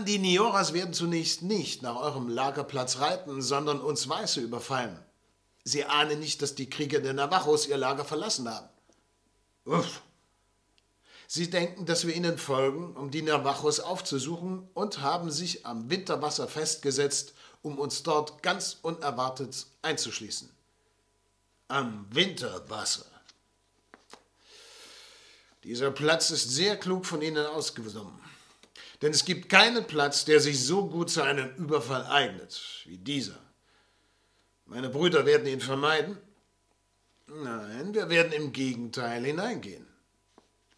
Die 0.06 0.18
Nioras 0.18 0.72
werden 0.72 0.94
zunächst 0.94 1.42
nicht 1.42 1.82
nach 1.82 1.96
eurem 1.96 2.28
Lagerplatz 2.28 2.98
reiten, 2.98 3.42
sondern 3.42 3.80
uns 3.80 4.08
Weiße 4.08 4.40
überfallen. 4.40 4.96
Sie 5.64 5.84
ahnen 5.84 6.20
nicht, 6.20 6.42
dass 6.42 6.54
die 6.54 6.70
Krieger 6.70 7.00
der 7.00 7.14
Navajos 7.14 7.66
ihr 7.66 7.78
Lager 7.78 8.04
verlassen 8.04 8.48
haben. 8.48 8.68
Uff. 9.64 10.02
Sie 11.36 11.50
denken, 11.50 11.84
dass 11.84 12.06
wir 12.06 12.14
ihnen 12.14 12.38
folgen, 12.38 12.94
um 12.94 13.10
die 13.10 13.20
Navajos 13.20 13.80
aufzusuchen 13.80 14.68
und 14.72 15.00
haben 15.00 15.32
sich 15.32 15.66
am 15.66 15.90
Winterwasser 15.90 16.46
festgesetzt, 16.46 17.34
um 17.60 17.76
uns 17.80 18.04
dort 18.04 18.40
ganz 18.44 18.78
unerwartet 18.82 19.66
einzuschließen. 19.82 20.48
Am 21.66 22.06
Winterwasser. 22.10 23.06
Dieser 25.64 25.90
Platz 25.90 26.30
ist 26.30 26.50
sehr 26.50 26.76
klug 26.76 27.04
von 27.04 27.20
ihnen 27.20 27.46
ausgenommen. 27.46 28.20
Denn 29.02 29.10
es 29.10 29.24
gibt 29.24 29.48
keinen 29.48 29.88
Platz, 29.88 30.24
der 30.24 30.38
sich 30.38 30.64
so 30.64 30.86
gut 30.86 31.10
zu 31.10 31.22
einem 31.22 31.52
Überfall 31.56 32.06
eignet 32.06 32.84
wie 32.84 32.98
dieser. 32.98 33.40
Meine 34.66 34.88
Brüder 34.88 35.26
werden 35.26 35.48
ihn 35.48 35.60
vermeiden? 35.60 36.16
Nein, 37.26 37.92
wir 37.92 38.08
werden 38.08 38.32
im 38.32 38.52
Gegenteil 38.52 39.24
hineingehen 39.24 39.93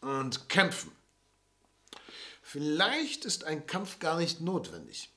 und 0.07 0.49
kämpfen. 0.49 0.93
Vielleicht 2.43 3.25
ist 3.25 3.45
ein 3.45 3.67
Kampf 3.67 3.99
gar 3.99 4.19
nicht 4.19 4.41
notwendig. 4.41 5.11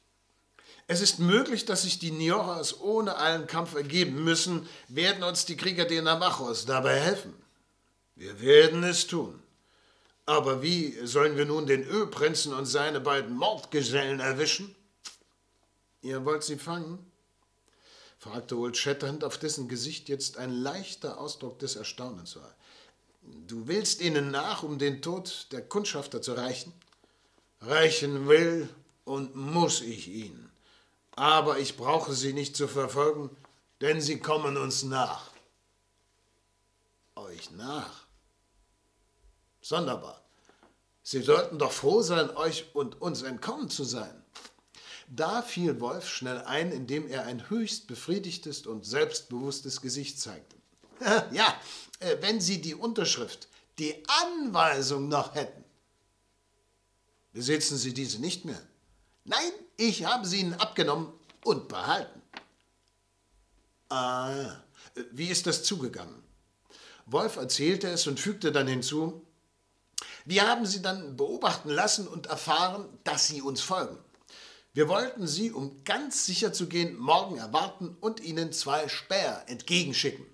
Es 0.87 1.01
ist 1.01 1.19
möglich, 1.19 1.65
dass 1.65 1.83
sich 1.83 1.99
die 1.99 2.11
Nioras 2.11 2.81
ohne 2.81 3.15
allen 3.17 3.45
Kampf 3.45 3.75
ergeben 3.75 4.23
müssen, 4.23 4.67
werden 4.87 5.23
uns 5.23 5.45
die 5.45 5.55
Krieger 5.55 5.85
der 5.85 6.01
Navajos 6.01 6.65
dabei 6.65 6.99
helfen. 6.99 7.35
Wir 8.15 8.41
werden 8.41 8.83
es 8.83 9.05
tun. 9.05 9.41
Aber 10.25 10.63
wie 10.63 10.97
sollen 11.05 11.37
wir 11.37 11.45
nun 11.45 11.67
den 11.67 11.83
Ölprinzen 11.83 12.53
und 12.53 12.65
seine 12.65 12.99
beiden 12.99 13.35
Mordgesellen 13.35 14.19
erwischen? 14.19 14.75
Ihr 16.01 16.25
wollt 16.25 16.43
sie 16.43 16.57
fangen? 16.57 16.99
fragte 18.17 18.57
Old 18.57 18.75
Shatterhand, 18.75 19.23
auf 19.23 19.37
dessen 19.37 19.67
Gesicht 19.67 20.09
jetzt 20.09 20.37
ein 20.37 20.51
leichter 20.51 21.19
Ausdruck 21.19 21.59
des 21.59 21.75
Erstaunens 21.75 22.35
war. 22.35 22.55
Du 23.21 23.67
willst 23.67 24.01
ihnen 24.01 24.31
nach, 24.31 24.63
um 24.63 24.77
den 24.77 25.01
Tod 25.01 25.47
der 25.51 25.67
Kundschafter 25.67 26.21
zu 26.21 26.33
rächen? 26.33 26.73
Rächen 27.61 28.27
will 28.27 28.69
und 29.05 29.35
muss 29.35 29.81
ich 29.81 30.07
ihn. 30.07 30.49
Aber 31.15 31.59
ich 31.59 31.75
brauche 31.75 32.13
sie 32.13 32.33
nicht 32.33 32.55
zu 32.55 32.67
verfolgen, 32.67 33.35
denn 33.81 34.01
sie 34.01 34.19
kommen 34.19 34.55
uns 34.55 34.83
nach. 34.83 35.31
Euch 37.15 37.51
nach? 37.51 38.05
Sonderbar. 39.61 40.21
Sie 41.03 41.21
sollten 41.21 41.57
doch 41.57 41.71
froh 41.71 42.01
sein, 42.01 42.29
euch 42.37 42.73
und 42.73 43.01
uns 43.01 43.23
entkommen 43.23 43.69
zu 43.69 43.83
sein. 43.83 44.23
Da 45.07 45.41
fiel 45.41 45.81
Wolf 45.81 46.07
schnell 46.07 46.41
ein, 46.43 46.71
indem 46.71 47.07
er 47.07 47.25
ein 47.25 47.49
höchst 47.49 47.87
befriedigtes 47.87 48.67
und 48.67 48.85
selbstbewusstes 48.85 49.81
Gesicht 49.81 50.19
zeigte. 50.19 50.55
Ja, 51.31 51.59
äh, 51.99 52.17
wenn 52.21 52.41
Sie 52.41 52.61
die 52.61 52.75
Unterschrift, 52.75 53.47
die 53.77 54.03
Anweisung 54.07 55.07
noch 55.07 55.35
hätten. 55.35 55.63
Besitzen 57.31 57.77
Sie 57.77 57.93
diese 57.93 58.19
nicht 58.19 58.45
mehr? 58.45 58.61
Nein, 59.25 59.51
ich 59.77 60.05
habe 60.05 60.27
sie 60.27 60.39
Ihnen 60.39 60.55
abgenommen 60.55 61.13
und 61.43 61.67
behalten. 61.67 62.21
Ah, 63.89 64.55
wie 65.11 65.27
ist 65.27 65.47
das 65.47 65.63
zugegangen? 65.63 66.23
Wolf 67.05 67.37
erzählte 67.37 67.87
es 67.89 68.07
und 68.07 68.19
fügte 68.19 68.51
dann 68.51 68.67
hinzu, 68.67 69.25
wir 70.25 70.47
haben 70.47 70.65
sie 70.65 70.81
dann 70.81 71.17
beobachten 71.17 71.69
lassen 71.69 72.07
und 72.07 72.27
erfahren, 72.27 72.87
dass 73.03 73.27
sie 73.27 73.41
uns 73.41 73.61
folgen. 73.61 73.97
Wir 74.73 74.87
wollten 74.87 75.27
Sie, 75.27 75.51
um 75.51 75.83
ganz 75.83 76.27
sicher 76.27 76.53
zu 76.53 76.67
gehen, 76.67 76.95
morgen 76.95 77.37
erwarten 77.37 77.97
und 77.99 78.19
Ihnen 78.19 78.53
zwei 78.53 78.87
Späher 78.87 79.43
entgegenschicken. 79.47 80.25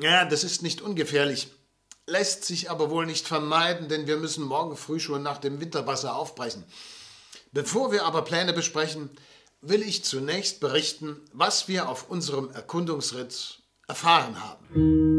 Ja, 0.00 0.24
das 0.24 0.44
ist 0.44 0.62
nicht 0.62 0.80
ungefährlich, 0.80 1.48
lässt 2.06 2.44
sich 2.44 2.70
aber 2.70 2.90
wohl 2.90 3.06
nicht 3.06 3.26
vermeiden, 3.26 3.88
denn 3.88 4.06
wir 4.06 4.16
müssen 4.16 4.44
morgen 4.44 4.76
früh 4.76 4.98
schon 4.98 5.22
nach 5.22 5.38
dem 5.38 5.60
Winterwasser 5.60 6.16
aufbrechen. 6.16 6.64
Bevor 7.52 7.92
wir 7.92 8.04
aber 8.04 8.22
Pläne 8.22 8.52
besprechen, 8.52 9.10
will 9.60 9.82
ich 9.82 10.04
zunächst 10.04 10.60
berichten, 10.60 11.20
was 11.32 11.68
wir 11.68 11.88
auf 11.88 12.08
unserem 12.08 12.50
Erkundungsritt 12.50 13.62
erfahren 13.86 14.42
haben. 14.42 15.11